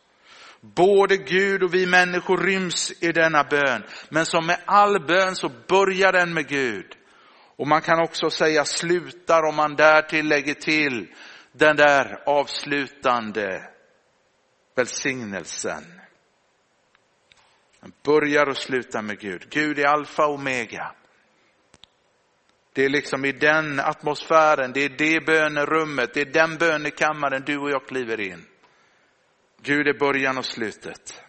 Både 0.60 1.16
Gud 1.16 1.62
och 1.62 1.74
vi 1.74 1.86
människor 1.86 2.38
ryms 2.38 2.92
i 3.02 3.12
denna 3.12 3.44
bön. 3.44 3.84
Men 4.08 4.26
som 4.26 4.46
med 4.46 4.58
all 4.64 5.06
bön 5.06 5.36
så 5.36 5.50
börjar 5.68 6.12
den 6.12 6.34
med 6.34 6.48
Gud. 6.48 6.96
Och 7.56 7.66
man 7.66 7.80
kan 7.80 8.00
också 8.00 8.30
säga 8.30 8.64
slutar 8.64 9.42
om 9.42 9.56
man 9.56 9.76
därtill 9.76 10.28
lägger 10.28 10.54
till 10.54 11.08
den 11.52 11.76
där 11.76 12.22
avslutande 12.26 13.62
välsignelsen. 14.74 16.00
Den 17.80 17.92
börjar 18.04 18.48
och 18.48 18.56
slutar 18.56 19.02
med 19.02 19.18
Gud. 19.18 19.46
Gud 19.50 19.78
är 19.78 19.86
alfa 19.86 20.26
och 20.26 20.34
omega. 20.34 20.94
Det 22.72 22.84
är 22.84 22.88
liksom 22.88 23.24
i 23.24 23.32
den 23.32 23.80
atmosfären, 23.80 24.72
det 24.72 24.84
är 24.84 24.88
det 24.88 25.26
bönerummet, 25.26 26.14
det 26.14 26.20
är 26.20 26.32
den 26.32 26.56
bönekammaren 26.56 27.42
du 27.46 27.58
och 27.58 27.70
jag 27.70 27.86
kliver 27.86 28.20
in. 28.20 28.44
Gud 29.62 29.88
är 29.88 29.98
början 29.98 30.38
och 30.38 30.44
slutet. 30.44 31.22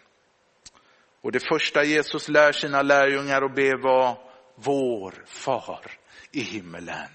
Och 1.20 1.32
det 1.32 1.48
första 1.48 1.84
Jesus 1.84 2.28
lär 2.28 2.52
sina 2.52 2.82
lärjungar 2.82 3.42
att 3.42 3.54
be 3.54 3.76
var 3.82 4.18
vår 4.54 5.14
far 5.26 5.90
i 6.32 6.40
himmelen. 6.40 7.08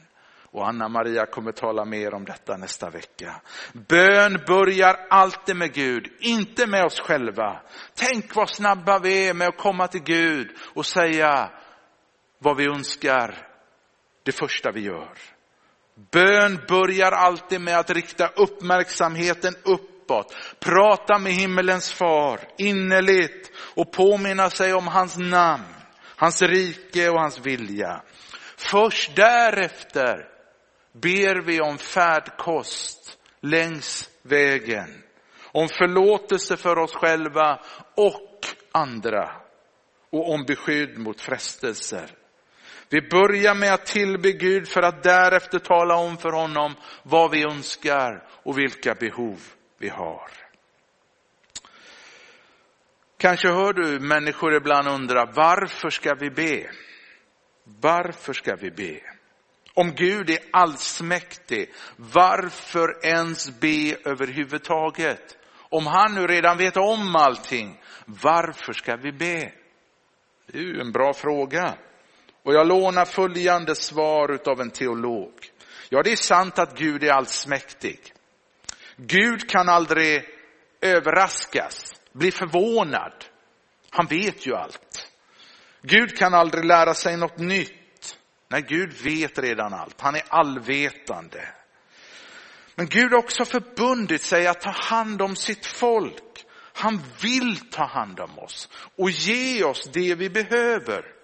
Och 0.51 0.67
Anna-Maria 0.67 1.25
kommer 1.25 1.51
tala 1.51 1.85
mer 1.85 2.13
om 2.13 2.25
detta 2.25 2.57
nästa 2.57 2.89
vecka. 2.89 3.41
Bön 3.73 4.39
börjar 4.47 5.07
alltid 5.09 5.55
med 5.55 5.73
Gud, 5.73 6.11
inte 6.19 6.67
med 6.67 6.85
oss 6.85 6.99
själva. 6.99 7.61
Tänk 7.93 8.35
vad 8.35 8.49
snabba 8.49 8.99
vi 8.99 9.27
är 9.27 9.33
med 9.33 9.47
att 9.47 9.57
komma 9.57 9.87
till 9.87 10.03
Gud 10.03 10.51
och 10.73 10.85
säga 10.85 11.51
vad 12.39 12.57
vi 12.57 12.65
önskar 12.65 13.48
det 14.29 14.33
första 14.33 14.71
vi 14.71 14.81
gör. 14.81 15.17
Bön 16.11 16.59
börjar 16.67 17.11
alltid 17.11 17.61
med 17.61 17.79
att 17.79 17.89
rikta 17.89 18.27
uppmärksamheten 18.27 19.55
uppåt, 19.63 20.35
prata 20.59 21.17
med 21.19 21.33
himmelens 21.33 21.93
far 21.93 22.39
innerligt 22.57 23.51
och 23.75 23.91
påminna 23.91 24.49
sig 24.49 24.73
om 24.73 24.87
hans 24.87 25.17
namn, 25.17 25.73
hans 26.15 26.41
rike 26.41 27.09
och 27.09 27.19
hans 27.19 27.39
vilja. 27.39 28.01
Först 28.57 29.15
därefter 29.15 30.27
ber 30.93 31.41
vi 31.41 31.61
om 31.61 31.77
färdkost 31.77 33.17
längs 33.41 34.09
vägen, 34.21 35.03
om 35.51 35.67
förlåtelse 35.67 36.57
för 36.57 36.77
oss 36.77 36.93
själva 36.93 37.59
och 37.95 38.47
andra 38.71 39.31
och 40.09 40.33
om 40.33 40.43
beskydd 40.43 40.97
mot 40.97 41.21
frestelser. 41.21 42.09
Vi 42.89 43.01
börjar 43.01 43.55
med 43.55 43.73
att 43.73 43.85
tillbe 43.85 44.31
Gud 44.31 44.67
för 44.67 44.81
att 44.81 45.03
därefter 45.03 45.59
tala 45.59 45.95
om 45.95 46.17
för 46.17 46.31
honom 46.31 46.75
vad 47.03 47.31
vi 47.31 47.43
önskar 47.43 48.27
och 48.43 48.57
vilka 48.57 48.95
behov 48.95 49.39
vi 49.77 49.89
har. 49.89 50.29
Kanske 53.17 53.47
hör 53.47 53.73
du 53.73 53.99
människor 53.99 54.55
ibland 54.55 54.87
undra, 54.87 55.25
varför 55.25 55.89
ska 55.89 56.13
vi 56.13 56.29
be? 56.29 56.69
Varför 57.63 58.33
ska 58.33 58.55
vi 58.55 58.71
be? 58.71 58.99
Om 59.73 59.91
Gud 59.91 60.29
är 60.29 60.39
allsmäktig, 60.51 61.73
varför 61.95 63.05
ens 63.05 63.59
be 63.59 63.97
överhuvudtaget? 64.05 65.37
Om 65.69 65.87
han 65.87 66.15
nu 66.15 66.27
redan 66.27 66.57
vet 66.57 66.77
om 66.77 67.15
allting, 67.15 67.81
varför 68.05 68.73
ska 68.73 68.95
vi 68.95 69.11
be? 69.11 69.51
Det 70.47 70.57
är 70.57 70.61
ju 70.61 70.81
en 70.81 70.91
bra 70.91 71.13
fråga. 71.13 71.73
Och 72.43 72.53
jag 72.53 72.67
lånar 72.67 73.05
följande 73.05 73.75
svar 73.75 74.39
av 74.45 74.61
en 74.61 74.71
teolog. 74.71 75.33
Ja, 75.89 76.03
det 76.03 76.11
är 76.11 76.15
sant 76.15 76.59
att 76.59 76.77
Gud 76.77 77.03
är 77.03 77.11
allsmäktig. 77.11 78.13
Gud 78.95 79.49
kan 79.49 79.69
aldrig 79.69 80.23
överraskas, 80.81 82.01
bli 82.13 82.31
förvånad. 82.31 83.25
Han 83.89 84.05
vet 84.05 84.47
ju 84.47 84.55
allt. 84.55 85.07
Gud 85.81 86.17
kan 86.17 86.33
aldrig 86.33 86.65
lära 86.65 86.93
sig 86.93 87.17
något 87.17 87.37
nytt. 87.37 88.17
Nej, 88.47 88.65
Gud 88.67 88.93
vet 88.93 89.39
redan 89.39 89.73
allt. 89.73 90.01
Han 90.01 90.15
är 90.15 90.23
allvetande. 90.27 91.49
Men 92.75 92.87
Gud 92.87 93.11
har 93.11 93.19
också 93.19 93.45
förbundit 93.45 94.21
sig 94.21 94.47
att 94.47 94.61
ta 94.61 94.71
hand 94.71 95.21
om 95.21 95.35
sitt 95.35 95.65
folk. 95.65 96.45
Han 96.73 97.01
vill 97.21 97.69
ta 97.69 97.85
hand 97.85 98.19
om 98.19 98.39
oss 98.39 98.69
och 98.97 99.09
ge 99.09 99.63
oss 99.63 99.89
det 99.93 100.15
vi 100.15 100.29
behöver. 100.29 101.18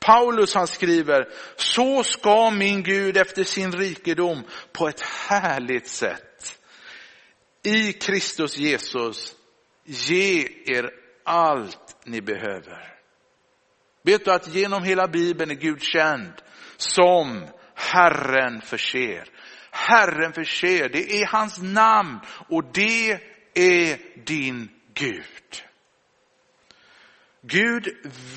Paulus 0.00 0.54
han 0.54 0.66
skriver, 0.66 1.28
så 1.56 2.02
ska 2.04 2.50
min 2.50 2.82
Gud 2.82 3.16
efter 3.16 3.44
sin 3.44 3.72
rikedom 3.72 4.42
på 4.72 4.88
ett 4.88 5.00
härligt 5.00 5.88
sätt 5.88 6.60
i 7.62 7.92
Kristus 7.92 8.56
Jesus 8.56 9.34
ge 9.84 10.48
er 10.66 10.90
allt 11.24 11.96
ni 12.04 12.20
behöver. 12.20 12.96
Vet 14.02 14.24
du 14.24 14.32
att 14.32 14.54
genom 14.54 14.82
hela 14.82 15.08
Bibeln 15.08 15.50
är 15.50 15.54
Gud 15.54 15.82
känd 15.82 16.32
som 16.76 17.46
Herren 17.74 18.60
förser. 18.60 19.28
Herren 19.70 20.32
förser, 20.32 20.88
det 20.88 21.12
är 21.12 21.26
hans 21.26 21.62
namn 21.62 22.20
och 22.48 22.64
det 22.72 23.10
är 23.54 23.98
din 24.24 24.68
Gud. 24.94 25.64
Gud 27.42 27.88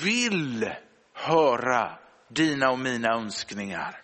vill 0.02 0.70
höra 1.24 1.98
dina 2.28 2.70
och 2.70 2.78
mina 2.78 3.08
önskningar. 3.08 4.00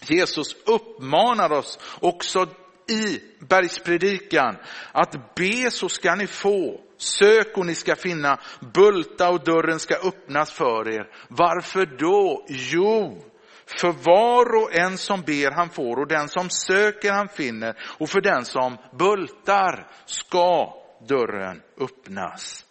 Jesus 0.00 0.56
uppmanar 0.66 1.52
oss 1.52 1.78
också 2.00 2.46
i 2.90 3.20
bergspredikan 3.48 4.56
att 4.92 5.34
be 5.34 5.70
så 5.70 5.88
ska 5.88 6.14
ni 6.14 6.26
få, 6.26 6.80
sök 6.96 7.58
och 7.58 7.66
ni 7.66 7.74
ska 7.74 7.96
finna, 7.96 8.40
bulta 8.74 9.30
och 9.30 9.44
dörren 9.44 9.78
ska 9.78 9.94
öppnas 9.94 10.52
för 10.52 10.88
er. 10.88 11.06
Varför 11.28 11.86
då? 11.86 12.46
Jo, 12.48 13.24
för 13.66 13.92
var 13.92 14.62
och 14.62 14.74
en 14.74 14.98
som 14.98 15.22
ber 15.22 15.50
han 15.50 15.70
får 15.70 16.00
och 16.00 16.08
den 16.08 16.28
som 16.28 16.50
söker 16.50 17.12
han 17.12 17.28
finner 17.28 17.76
och 17.98 18.08
för 18.08 18.20
den 18.20 18.44
som 18.44 18.76
bultar 18.98 19.86
ska 20.06 20.74
dörren 21.08 21.62
öppnas. 21.80 22.64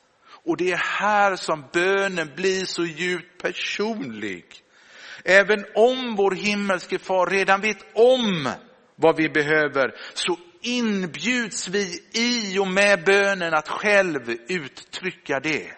Och 0.50 0.58
det 0.58 0.72
är 0.72 0.78
här 1.00 1.36
som 1.36 1.66
bönen 1.74 2.32
blir 2.36 2.66
så 2.66 2.86
djupt 2.86 3.42
personlig. 3.42 4.46
Även 5.26 5.66
om 5.76 6.16
vår 6.16 6.32
himmelske 6.32 7.00
far 7.00 7.28
redan 7.28 7.62
vet 7.62 7.86
om 7.94 8.50
vad 8.96 9.18
vi 9.18 9.30
behöver 9.30 9.96
så 10.14 10.38
inbjuds 10.62 11.68
vi 11.68 12.04
i 12.14 12.60
och 12.60 12.68
med 12.68 13.04
bönen 13.06 13.54
att 13.54 13.68
själv 13.68 14.30
uttrycka 14.48 15.40
det. 15.40 15.72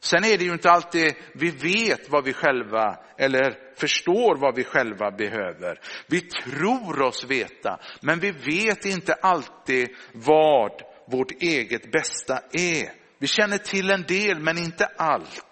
Sen 0.00 0.24
är 0.24 0.38
det 0.38 0.44
ju 0.44 0.52
inte 0.52 0.70
alltid 0.70 1.14
vi 1.34 1.50
vet 1.50 2.10
vad 2.10 2.24
vi 2.24 2.32
själva, 2.32 2.98
eller 3.18 3.76
förstår 3.76 4.36
vad 4.36 4.56
vi 4.56 4.64
själva 4.64 5.10
behöver. 5.10 5.80
Vi 6.06 6.20
tror 6.20 7.02
oss 7.02 7.24
veta, 7.24 7.80
men 8.00 8.18
vi 8.20 8.30
vet 8.30 8.84
inte 8.84 9.14
alltid 9.14 9.88
vad 10.12 10.82
vårt 11.06 11.42
eget 11.42 11.92
bästa 11.92 12.38
är. 12.52 13.01
Vi 13.22 13.28
känner 13.28 13.58
till 13.58 13.90
en 13.90 14.02
del, 14.02 14.40
men 14.40 14.58
inte 14.58 14.86
allt. 14.96 15.42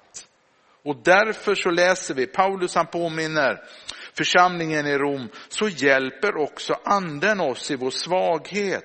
Och 0.84 1.02
därför 1.04 1.54
så 1.54 1.70
läser 1.70 2.14
vi, 2.14 2.26
Paulus 2.26 2.74
han 2.74 2.86
påminner 2.86 3.62
församlingen 4.16 4.86
i 4.86 4.98
Rom, 4.98 5.28
så 5.48 5.68
hjälper 5.68 6.36
också 6.36 6.74
anden 6.84 7.40
oss 7.40 7.70
i 7.70 7.76
vår 7.76 7.90
svaghet. 7.90 8.84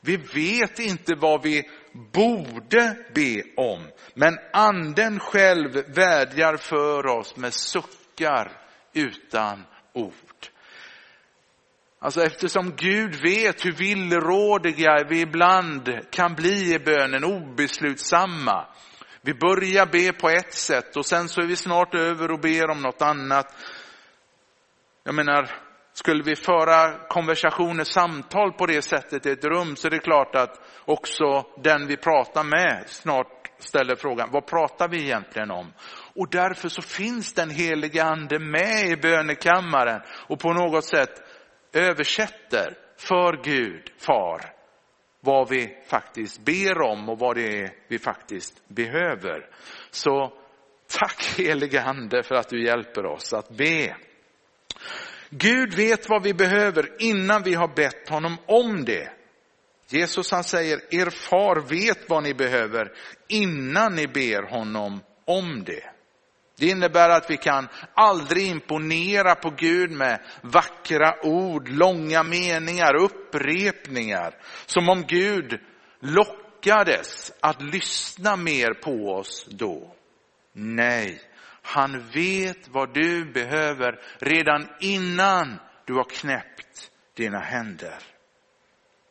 Vi 0.00 0.16
vet 0.16 0.78
inte 0.78 1.14
vad 1.14 1.42
vi 1.42 1.70
borde 2.12 2.96
be 3.14 3.42
om, 3.56 3.88
men 4.14 4.38
anden 4.52 5.20
själv 5.20 5.72
vädjar 5.72 6.56
för 6.56 7.06
oss 7.06 7.36
med 7.36 7.54
suckar 7.54 8.52
utan 8.94 9.64
ord. 9.94 10.29
Alltså 12.02 12.22
eftersom 12.22 12.76
Gud 12.76 13.14
vet 13.14 13.64
hur 13.64 13.72
villrådiga 13.72 15.04
vi 15.08 15.20
ibland 15.20 15.98
kan 16.10 16.34
bli 16.34 16.74
i 16.74 16.78
bönen, 16.78 17.24
obeslutsamma. 17.24 18.66
Vi 19.22 19.34
börjar 19.34 19.86
be 19.86 20.12
på 20.12 20.28
ett 20.28 20.54
sätt 20.54 20.96
och 20.96 21.06
sen 21.06 21.28
så 21.28 21.40
är 21.40 21.46
vi 21.46 21.56
snart 21.56 21.94
över 21.94 22.30
och 22.30 22.40
ber 22.40 22.70
om 22.70 22.82
något 22.82 23.02
annat. 23.02 23.54
Jag 25.04 25.14
menar, 25.14 25.50
skulle 25.92 26.22
vi 26.22 26.36
föra 26.36 27.06
konversationer, 27.08 27.84
samtal 27.84 28.52
på 28.52 28.66
det 28.66 28.82
sättet 28.82 29.26
i 29.26 29.30
ett 29.30 29.44
rum 29.44 29.76
så 29.76 29.86
är 29.86 29.90
det 29.90 29.98
klart 29.98 30.34
att 30.34 30.60
också 30.84 31.46
den 31.62 31.86
vi 31.86 31.96
pratar 31.96 32.44
med 32.44 32.84
snart 32.86 33.50
ställer 33.58 33.96
frågan, 33.96 34.28
vad 34.32 34.46
pratar 34.46 34.88
vi 34.88 35.02
egentligen 35.02 35.50
om? 35.50 35.72
Och 36.14 36.30
därför 36.30 36.68
så 36.68 36.82
finns 36.82 37.32
den 37.32 37.50
heliga 37.50 38.04
ande 38.04 38.38
med 38.38 38.88
i 38.88 38.96
bönekammaren 38.96 40.02
och 40.28 40.40
på 40.40 40.52
något 40.52 40.84
sätt 40.84 41.29
översätter 41.72 42.78
för 42.96 43.44
Gud, 43.44 43.92
far, 43.98 44.40
vad 45.20 45.48
vi 45.48 45.76
faktiskt 45.86 46.44
ber 46.44 46.80
om 46.80 47.08
och 47.08 47.18
vad 47.18 47.36
det 47.36 47.60
är 47.60 47.72
vi 47.88 47.98
faktiskt 47.98 48.68
behöver. 48.68 49.48
Så 49.90 50.32
tack 50.88 51.34
helige 51.38 51.82
ande 51.82 52.22
för 52.22 52.34
att 52.34 52.48
du 52.48 52.64
hjälper 52.64 53.06
oss 53.06 53.32
att 53.32 53.48
be. 53.48 53.96
Gud 55.30 55.74
vet 55.74 56.08
vad 56.08 56.22
vi 56.22 56.34
behöver 56.34 57.02
innan 57.02 57.42
vi 57.42 57.54
har 57.54 57.68
bett 57.68 58.08
honom 58.08 58.36
om 58.46 58.84
det. 58.84 59.12
Jesus 59.88 60.32
han 60.32 60.44
säger, 60.44 60.94
er 60.94 61.10
far 61.10 61.60
vet 61.60 62.08
vad 62.08 62.22
ni 62.22 62.34
behöver 62.34 62.92
innan 63.28 63.94
ni 63.94 64.06
ber 64.06 64.42
honom 64.42 65.00
om 65.24 65.64
det. 65.64 65.89
Det 66.60 66.66
innebär 66.66 67.08
att 67.08 67.30
vi 67.30 67.36
kan 67.36 67.68
aldrig 67.94 68.46
imponera 68.46 69.34
på 69.34 69.50
Gud 69.50 69.90
med 69.90 70.20
vackra 70.42 71.14
ord, 71.22 71.68
långa 71.68 72.22
meningar, 72.22 72.94
upprepningar. 72.94 74.34
Som 74.66 74.88
om 74.88 75.02
Gud 75.02 75.60
lockades 76.00 77.32
att 77.40 77.62
lyssna 77.62 78.36
mer 78.36 78.74
på 78.74 78.90
oss 78.90 79.46
då. 79.50 79.94
Nej, 80.52 81.20
han 81.62 82.08
vet 82.14 82.68
vad 82.68 82.94
du 82.94 83.24
behöver 83.24 84.00
redan 84.18 84.68
innan 84.80 85.58
du 85.84 85.94
har 85.94 86.04
knäppt 86.04 86.90
dina 87.16 87.38
händer. 87.38 87.98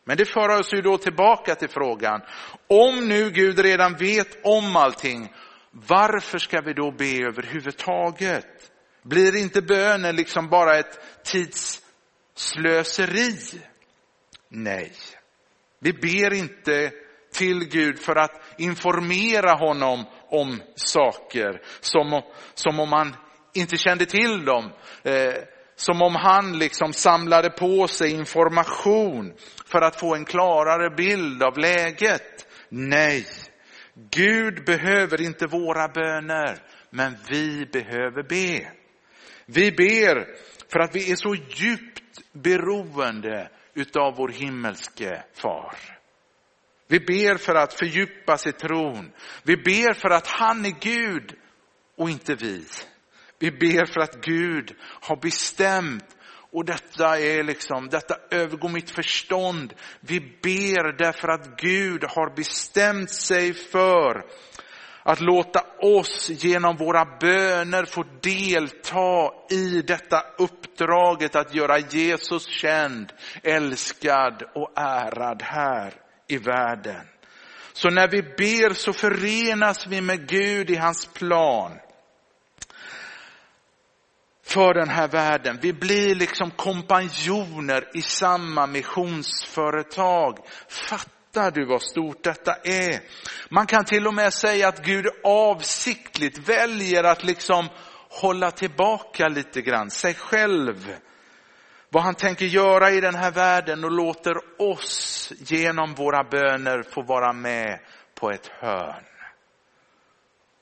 Men 0.06 0.18
det 0.18 0.26
för 0.26 0.60
oss 0.60 0.74
ju 0.74 0.82
då 0.82 0.98
tillbaka 0.98 1.56
till 1.56 1.70
frågan, 1.70 2.22
om 2.68 3.08
nu 3.08 3.30
Gud 3.30 3.60
redan 3.60 3.96
vet 3.96 4.46
om 4.46 4.76
allting, 4.76 5.34
varför 5.72 6.40
ska 6.40 6.62
vi 6.62 6.74
då 6.74 6.92
be 6.92 7.24
överhuvudtaget? 7.24 8.72
Blir 9.04 9.36
inte 9.36 9.62
bönen 9.62 10.16
liksom 10.16 10.50
bara 10.50 10.78
ett 10.78 11.00
tidsslöseri? 11.24 13.36
Nej, 14.50 14.92
vi 15.80 15.94
ber 15.94 16.34
inte 16.34 16.92
till 17.34 17.70
Gud 17.70 18.00
för 18.00 18.16
att 18.16 18.42
informera 18.58 19.54
honom 19.54 20.06
om 20.30 20.62
saker 20.76 21.62
som, 21.80 22.22
som 22.54 22.80
om 22.80 22.94
han 22.94 23.16
inte 23.54 23.78
kände 23.78 24.06
till 24.06 24.46
dem. 24.46 24.72
Eh, 25.04 25.34
som 25.76 26.02
om 26.02 26.16
han 26.16 26.60
liksom 26.60 26.94
samlade 26.94 27.50
på 27.50 27.88
sig 27.88 28.12
information 28.12 29.34
för 29.66 29.82
att 29.82 30.00
få 30.00 30.16
en 30.16 30.26
klarare 30.26 30.96
bild 30.96 31.44
av 31.44 31.58
läget. 31.58 32.48
Nej, 32.70 33.26
Gud 34.12 34.66
behöver 34.66 35.22
inte 35.22 35.48
våra 35.48 35.88
böner, 35.88 36.60
men 36.90 37.18
vi 37.30 37.66
behöver 37.66 38.24
be. 38.24 38.72
Vi 39.46 39.72
ber 39.72 40.28
för 40.72 40.80
att 40.80 40.96
vi 40.96 41.12
är 41.12 41.16
så 41.16 41.36
djupt 41.36 42.22
beroende 42.34 43.50
utav 43.74 44.16
vår 44.16 44.30
himmelske 44.30 45.24
far. 45.34 45.76
Vi 46.88 47.00
ber 47.00 47.38
för 47.38 47.56
att 47.56 47.74
fördjupas 47.74 48.48
i 48.48 48.52
tron. 48.52 49.12
Vi 49.44 49.58
ber 49.58 49.94
för 49.94 50.10
att 50.10 50.28
han 50.28 50.66
är 50.66 50.76
Gud 50.80 51.36
och 51.96 52.10
inte 52.10 52.36
vi. 52.36 52.66
Vi 53.40 53.52
ber 53.52 53.86
för 53.86 54.00
att 54.02 54.26
Gud 54.26 54.76
har 54.82 55.16
bestämt 55.16 56.18
och 56.52 56.66
detta 56.66 57.20
är 57.20 57.44
liksom, 57.44 57.90
detta 57.90 58.16
övergår 58.32 58.70
mitt 58.70 58.92
förstånd. 58.92 59.74
Vi 60.00 60.20
ber 60.20 60.98
därför 60.98 61.28
att 61.28 61.62
Gud 61.62 62.04
har 62.04 62.36
bestämt 62.36 63.12
sig 63.12 63.54
för 63.54 64.26
att 65.04 65.22
låta 65.22 65.64
oss 65.82 66.30
genom 66.30 66.78
våra 66.78 67.06
böner 67.06 67.86
få 67.86 68.04
delta 68.22 69.32
i 69.50 69.82
detta 69.82 70.24
uppdraget 70.38 71.36
att 71.36 71.56
göra 71.56 71.80
Jesus 71.80 72.48
känd, 72.48 73.14
älskad 73.44 74.44
och 74.56 74.72
ärad 74.76 75.42
här 75.42 75.94
i 76.28 76.38
världen. 76.38 77.02
Så 77.74 77.90
när 77.90 78.08
vi 78.08 78.22
ber 78.22 78.74
så 78.74 78.94
förenas 78.94 79.88
vi 79.88 80.02
med 80.02 80.28
Gud 80.30 80.70
i 80.70 80.76
hans 80.76 81.06
plan 81.06 81.72
för 84.50 84.74
den 84.74 84.90
här 84.90 85.08
världen. 85.08 85.60
Vi 85.62 85.74
blir 85.74 86.16
liksom 86.16 86.52
kompanjoner 86.52 87.90
i 87.94 88.02
samma 88.02 88.68
missionsföretag. 88.68 90.38
Fattar 90.68 91.52
du 91.52 91.66
vad 91.66 91.82
stort 91.82 92.24
detta 92.24 92.56
är? 92.64 93.00
Man 93.50 93.68
kan 93.68 93.86
till 93.86 94.08
och 94.08 94.14
med 94.14 94.34
säga 94.34 94.68
att 94.68 94.86
Gud 94.86 95.06
avsiktligt 95.24 96.50
väljer 96.50 97.04
att 97.04 97.24
liksom 97.24 97.68
hålla 98.10 98.52
tillbaka 98.52 99.28
lite 99.28 99.62
grann 99.62 99.90
sig 99.90 100.14
själv 100.14 100.96
vad 101.90 102.04
han 102.04 102.16
tänker 102.16 102.46
göra 102.46 102.92
i 102.92 103.02
den 103.02 103.16
här 103.16 103.32
världen 103.32 103.84
och 103.84 103.92
låter 103.92 104.62
oss 104.62 105.34
genom 105.38 105.94
våra 105.94 106.24
böner 106.24 106.84
få 106.84 107.02
vara 107.02 107.34
med 107.34 107.80
på 108.16 108.32
ett 108.32 108.48
hörn. 108.48 109.04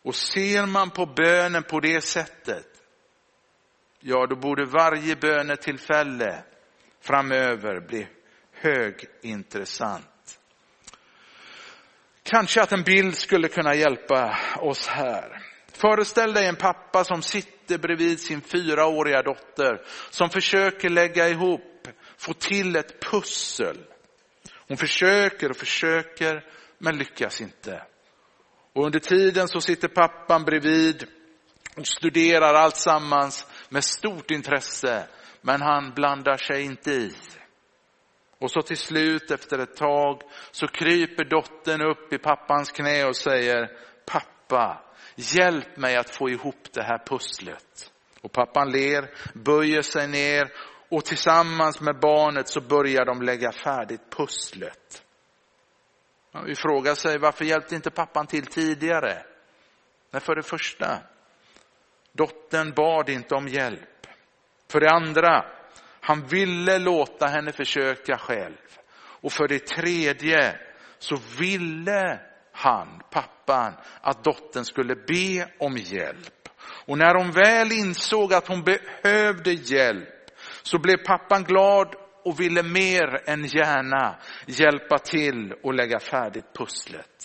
Och 0.03 0.15
ser 0.15 0.65
man 0.65 0.89
på 0.89 1.05
bönen 1.05 1.63
på 1.63 1.79
det 1.79 2.01
sättet, 2.01 2.76
ja 3.99 4.27
då 4.27 4.35
borde 4.35 4.65
varje 4.65 5.15
bönetillfälle 5.15 6.43
framöver 7.01 7.79
bli 7.79 8.07
högintressant. 8.51 10.39
Kanske 12.23 12.61
att 12.61 12.71
en 12.71 12.83
bild 12.83 13.15
skulle 13.15 13.47
kunna 13.47 13.75
hjälpa 13.75 14.37
oss 14.61 14.87
här. 14.87 15.41
Föreställ 15.73 16.33
dig 16.33 16.45
en 16.45 16.55
pappa 16.55 17.03
som 17.03 17.21
sitter 17.21 17.77
bredvid 17.77 18.19
sin 18.19 18.41
fyraåriga 18.41 19.21
dotter 19.21 19.81
som 20.09 20.29
försöker 20.29 20.89
lägga 20.89 21.29
ihop, 21.29 21.87
få 22.17 22.33
till 22.33 22.75
ett 22.75 23.01
pussel. 23.11 23.77
Hon 24.67 24.77
försöker 24.77 25.49
och 25.49 25.57
försöker 25.57 26.43
men 26.77 26.97
lyckas 26.97 27.41
inte. 27.41 27.83
Och 28.73 28.85
under 28.85 28.99
tiden 28.99 29.47
så 29.47 29.61
sitter 29.61 29.87
pappan 29.87 30.43
bredvid 30.43 31.07
och 31.77 31.87
studerar 31.87 32.53
allt 32.53 32.75
sammans 32.75 33.47
med 33.69 33.83
stort 33.83 34.31
intresse 34.31 35.07
men 35.41 35.61
han 35.61 35.93
blandar 35.95 36.37
sig 36.37 36.63
inte 36.63 36.91
i. 36.91 37.15
Och 38.39 38.51
så 38.51 38.61
till 38.61 38.77
slut 38.77 39.31
efter 39.31 39.59
ett 39.59 39.75
tag 39.75 40.21
så 40.51 40.67
kryper 40.67 41.25
dottern 41.25 41.81
upp 41.81 42.13
i 42.13 42.17
pappans 42.17 42.71
knä 42.71 43.05
och 43.05 43.15
säger 43.15 43.71
pappa, 44.05 44.83
hjälp 45.15 45.77
mig 45.77 45.95
att 45.95 46.09
få 46.09 46.29
ihop 46.29 46.73
det 46.73 46.83
här 46.83 46.97
pusslet. 47.05 47.91
Och 48.21 48.31
pappan 48.31 48.71
ler, 48.71 49.09
böjer 49.33 49.81
sig 49.81 50.07
ner 50.07 50.51
och 50.89 51.05
tillsammans 51.05 51.81
med 51.81 51.99
barnet 51.99 52.47
så 52.47 52.61
börjar 52.61 53.05
de 53.05 53.21
lägga 53.21 53.51
färdigt 53.51 54.09
pusslet. 54.09 55.03
Man 56.31 56.55
frågar 56.55 56.95
sig 56.95 57.17
varför 57.17 57.45
hjälpte 57.45 57.75
inte 57.75 57.91
pappan 57.91 58.27
till 58.27 58.45
tidigare? 58.45 59.23
Nej, 60.11 60.21
för 60.21 60.35
det 60.35 60.43
första, 60.43 60.99
dottern 62.17 62.73
bad 62.73 63.09
inte 63.09 63.35
om 63.35 63.47
hjälp. 63.47 64.07
För 64.71 64.79
det 64.79 64.89
andra, 64.89 65.45
han 66.01 66.27
ville 66.27 66.79
låta 66.79 67.27
henne 67.27 67.51
försöka 67.51 68.17
själv. 68.17 68.57
Och 68.99 69.31
för 69.31 69.47
det 69.47 69.67
tredje 69.67 70.59
så 70.99 71.17
ville 71.39 72.19
han, 72.51 73.01
pappan, 73.11 73.73
att 74.01 74.23
dottern 74.23 74.65
skulle 74.65 74.95
be 74.95 75.47
om 75.59 75.77
hjälp. 75.77 76.49
Och 76.85 76.97
när 76.97 77.15
hon 77.15 77.31
väl 77.31 77.71
insåg 77.71 78.33
att 78.33 78.47
hon 78.47 78.63
behövde 78.63 79.53
hjälp 79.53 80.07
så 80.63 80.79
blev 80.79 80.97
pappan 80.97 81.43
glad 81.43 81.95
och 82.23 82.39
ville 82.39 82.63
mer 82.63 83.29
än 83.29 83.45
gärna 83.45 84.15
hjälpa 84.45 84.97
till 84.97 85.53
och 85.63 85.73
lägga 85.73 85.99
färdigt 85.99 86.53
pusslet. 86.53 87.16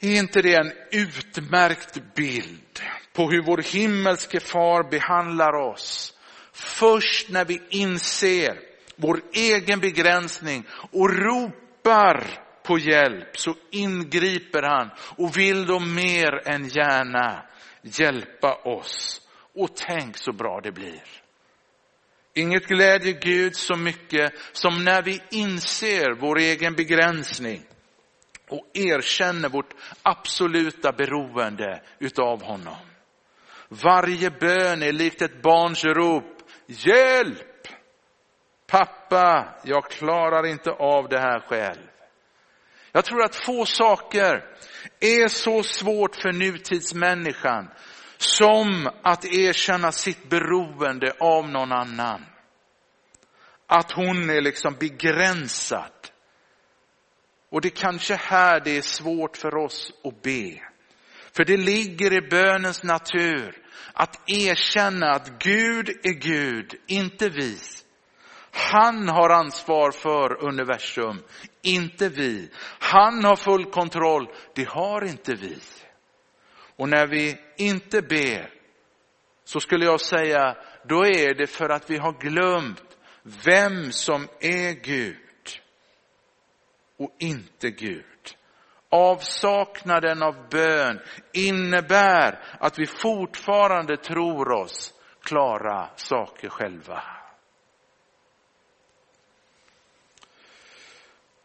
Är 0.00 0.16
inte 0.16 0.42
det 0.42 0.54
en 0.54 0.72
utmärkt 0.90 2.14
bild 2.14 2.80
på 3.12 3.30
hur 3.30 3.42
vår 3.42 3.62
himmelske 3.72 4.40
far 4.40 4.90
behandlar 4.90 5.52
oss? 5.52 6.18
Först 6.52 7.28
när 7.28 7.44
vi 7.44 7.62
inser 7.68 8.60
vår 8.96 9.20
egen 9.32 9.80
begränsning 9.80 10.64
och 10.92 11.10
ropar 11.10 12.26
på 12.62 12.78
hjälp 12.78 13.38
så 13.38 13.54
ingriper 13.70 14.62
han 14.62 14.90
och 15.16 15.36
vill 15.36 15.66
då 15.66 15.78
mer 15.78 16.48
än 16.48 16.68
gärna 16.68 17.42
hjälpa 17.82 18.54
oss. 18.54 19.20
Och 19.54 19.76
tänk 19.76 20.16
så 20.16 20.32
bra 20.32 20.60
det 20.62 20.72
blir. 20.72 21.02
Inget 22.34 22.66
glädjer 22.66 23.20
Gud 23.20 23.56
så 23.56 23.76
mycket 23.76 24.32
som 24.52 24.84
när 24.84 25.02
vi 25.02 25.22
inser 25.30 26.20
vår 26.20 26.38
egen 26.38 26.74
begränsning 26.74 27.62
och 28.52 28.66
erkänner 28.74 29.48
vårt 29.48 29.74
absoluta 30.02 30.92
beroende 30.92 31.82
utav 31.98 32.42
honom. 32.42 32.76
Varje 33.68 34.30
bön 34.30 34.82
är 34.82 34.92
likt 34.92 35.22
ett 35.22 35.42
barns 35.42 35.84
rop. 35.84 36.42
Hjälp! 36.66 37.68
Pappa, 38.66 39.54
jag 39.64 39.90
klarar 39.90 40.46
inte 40.46 40.70
av 40.70 41.08
det 41.08 41.20
här 41.20 41.40
själv. 41.40 41.90
Jag 42.92 43.04
tror 43.04 43.22
att 43.22 43.36
få 43.36 43.66
saker 43.66 44.44
är 45.00 45.28
så 45.28 45.62
svårt 45.62 46.16
för 46.16 46.32
nutidsmänniskan 46.32 47.70
som 48.16 48.90
att 49.02 49.24
erkänna 49.24 49.92
sitt 49.92 50.28
beroende 50.30 51.12
av 51.20 51.48
någon 51.48 51.72
annan. 51.72 52.24
Att 53.66 53.92
hon 53.92 54.30
är 54.30 54.40
liksom 54.40 54.74
begränsad. 54.80 55.99
Och 57.50 57.60
det 57.60 57.70
kanske 57.70 58.14
här 58.14 58.60
det 58.60 58.76
är 58.76 58.82
svårt 58.82 59.36
för 59.36 59.56
oss 59.56 59.92
att 60.04 60.22
be. 60.22 60.62
För 61.32 61.44
det 61.44 61.56
ligger 61.56 62.12
i 62.12 62.28
bönens 62.28 62.82
natur 62.82 63.56
att 63.92 64.30
erkänna 64.30 65.10
att 65.10 65.30
Gud 65.38 65.88
är 65.88 66.12
Gud, 66.12 66.74
inte 66.86 67.28
vi. 67.28 67.58
Han 68.52 69.08
har 69.08 69.30
ansvar 69.30 69.90
för 69.90 70.44
universum, 70.44 71.22
inte 71.62 72.08
vi. 72.08 72.50
Han 72.78 73.24
har 73.24 73.36
full 73.36 73.64
kontroll, 73.64 74.28
det 74.54 74.68
har 74.68 75.04
inte 75.04 75.34
vi. 75.34 75.58
Och 76.76 76.88
när 76.88 77.06
vi 77.06 77.40
inte 77.56 78.02
ber 78.02 78.50
så 79.44 79.60
skulle 79.60 79.84
jag 79.84 80.00
säga, 80.00 80.56
då 80.88 81.06
är 81.06 81.34
det 81.34 81.46
för 81.46 81.68
att 81.68 81.90
vi 81.90 81.96
har 81.96 82.12
glömt 82.12 82.98
vem 83.44 83.92
som 83.92 84.28
är 84.40 84.72
Gud 84.72 85.29
och 87.00 87.16
inte 87.18 87.70
Gud. 87.70 88.04
Avsaknaden 88.88 90.22
av 90.22 90.48
bön 90.50 91.00
innebär 91.32 92.38
att 92.60 92.78
vi 92.78 92.86
fortfarande 92.86 93.96
tror 93.96 94.52
oss 94.52 94.94
klara 95.22 95.90
saker 95.96 96.48
själva. 96.48 97.02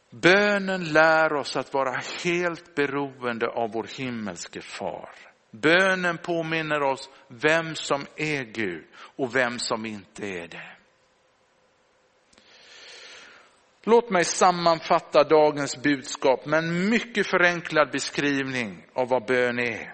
Bönen 0.10 0.84
lär 0.84 1.34
oss 1.34 1.56
att 1.56 1.74
vara 1.74 2.02
helt 2.24 2.76
beroende 2.76 3.48
av 3.48 3.72
vår 3.72 3.88
himmelske 3.98 4.62
far. 4.62 5.10
Bönen 5.52 6.18
påminner 6.18 6.82
oss 6.84 7.10
vem 7.28 7.76
som 7.76 8.06
är 8.16 8.44
Gud 8.44 8.86
och 8.96 9.36
vem 9.36 9.60
som 9.60 9.86
inte 9.86 10.26
är 10.26 10.48
det. 10.48 10.75
Låt 13.88 14.10
mig 14.10 14.24
sammanfatta 14.24 15.24
dagens 15.24 15.82
budskap 15.84 16.46
med 16.46 16.60
en 16.60 16.90
mycket 16.90 17.28
förenklad 17.28 17.92
beskrivning 17.92 18.86
av 18.94 19.10
vad 19.10 19.26
bön 19.26 19.60
är. 19.60 19.94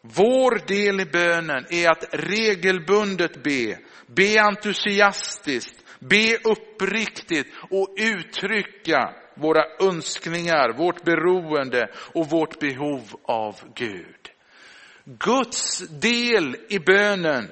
Vår 0.00 0.66
del 0.66 1.00
i 1.00 1.04
bönen 1.04 1.64
är 1.70 1.90
att 1.90 2.04
regelbundet 2.12 3.42
be, 3.42 3.78
be 4.06 4.40
entusiastiskt, 4.40 5.84
be 5.98 6.36
uppriktigt 6.44 7.46
och 7.70 7.94
uttrycka 7.98 9.14
våra 9.34 9.64
önskningar, 9.80 10.72
vårt 10.78 11.04
beroende 11.04 11.88
och 12.14 12.30
vårt 12.30 12.58
behov 12.58 13.02
av 13.24 13.56
Gud. 13.74 14.30
Guds 15.04 15.78
del 15.88 16.56
i 16.68 16.78
bönen 16.78 17.48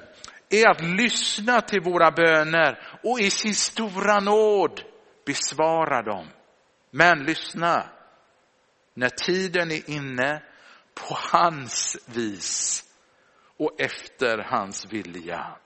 är 0.49 0.69
att 0.69 0.81
lyssna 0.81 1.61
till 1.61 1.81
våra 1.81 2.11
böner 2.11 2.79
och 3.03 3.19
i 3.19 3.29
sin 3.29 3.55
stora 3.55 4.19
nåd 4.19 4.92
besvara 5.25 6.01
dem. 6.01 6.27
Men 6.91 7.23
lyssna, 7.23 7.89
när 8.93 9.09
tiden 9.09 9.71
är 9.71 9.89
inne 9.89 10.43
på 10.93 11.17
hans 11.31 11.97
vis 12.05 12.83
och 13.57 13.81
efter 13.81 14.37
hans 14.37 14.85
vilja. 14.93 15.57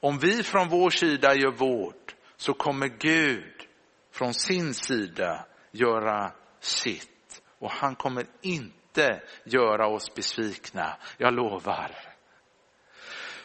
Om 0.00 0.18
vi 0.18 0.42
från 0.42 0.68
vår 0.68 0.90
sida 0.90 1.34
gör 1.34 1.50
vårt 1.52 2.14
så 2.36 2.54
kommer 2.54 2.88
Gud 2.88 3.66
från 4.12 4.34
sin 4.34 4.74
sida 4.74 5.46
göra 5.70 6.32
sitt. 6.60 7.42
Och 7.58 7.70
han 7.70 7.96
kommer 7.96 8.26
inte 8.40 9.22
göra 9.44 9.86
oss 9.86 10.14
besvikna, 10.14 10.96
jag 11.16 11.34
lovar. 11.34 11.96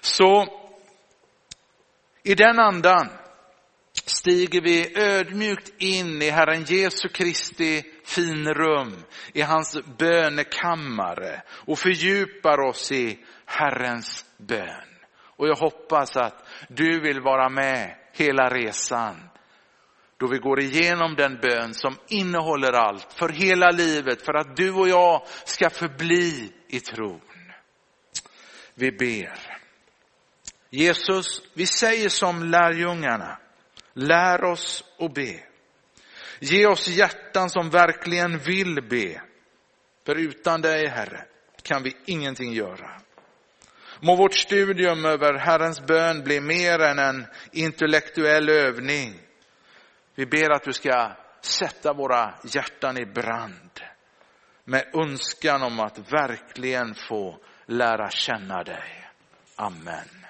Så 0.02 0.46
i 2.24 2.36
den 2.36 2.60
andan 2.60 3.10
stiger 4.24 4.62
vi 4.62 4.98
ödmjukt 4.98 5.72
in 5.78 6.22
i 6.22 6.30
Herren 6.30 6.64
Jesu 6.64 7.08
Kristi 7.08 7.84
finrum, 8.06 9.04
i 9.34 9.42
hans 9.42 9.78
bönekammare 9.98 11.42
och 11.50 11.80
fördjupar 11.80 12.60
oss 12.60 12.92
i 12.92 13.20
Herrens 13.46 14.26
bön. 14.38 14.88
Och 15.20 15.48
jag 15.48 15.56
hoppas 15.56 16.18
att 16.18 16.48
du 16.70 17.02
vill 17.02 17.22
vara 17.22 17.50
med 17.50 17.96
hela 18.14 18.50
resan 18.50 19.30
då 20.18 20.28
vi 20.28 20.38
går 20.38 20.60
igenom 20.60 21.16
den 21.16 21.40
bön 21.42 21.74
som 21.74 21.98
innehåller 22.08 22.74
allt 22.74 23.14
för 23.14 23.30
hela 23.30 23.72
livet, 23.72 24.22
för 24.22 24.34
att 24.34 24.56
du 24.56 24.72
och 24.72 24.90
jag 24.90 25.28
ska 25.46 25.70
förbli 25.70 26.52
i 26.68 26.80
tron. 26.80 27.22
Vi 28.74 28.92
ber. 28.92 29.40
Jesus, 30.70 31.42
vi 31.54 31.66
säger 31.66 32.10
som 32.10 32.44
lärjungarna, 32.44 33.40
lär 33.94 34.44
oss 34.44 34.84
att 35.00 35.14
be. 35.14 35.40
Ge 36.40 36.68
oss 36.68 36.88
hjärtan 36.88 37.50
som 37.50 37.70
verkligen 37.70 38.38
vill 38.38 38.82
be. 38.90 39.22
För 40.06 40.16
utan 40.16 40.62
dig, 40.62 40.88
Herre, 40.88 41.26
kan 41.62 41.84
vi 41.84 41.96
ingenting 42.06 42.54
göra. 42.54 43.02
Må 44.00 44.16
vårt 44.16 44.34
studium 44.34 45.06
över 45.06 45.34
Herrens 45.34 45.82
bön 45.82 46.24
bli 46.24 46.42
mer 46.42 46.80
än 46.80 47.00
en 47.00 47.26
intellektuell 47.52 48.50
övning. 48.50 49.20
Vi 50.16 50.26
ber 50.26 50.50
att 50.50 50.64
du 50.64 50.74
ska 50.74 51.12
sätta 51.42 51.94
våra 51.94 52.34
hjärtan 52.44 52.98
i 52.98 53.06
brand 53.06 53.82
med 54.64 54.86
önskan 54.94 55.64
om 55.64 55.80
att 55.80 56.14
verkligen 56.14 56.96
få 56.96 57.38
lära 57.66 58.10
känna 58.10 58.64
dig. 58.64 59.10
Amen. 59.56 60.23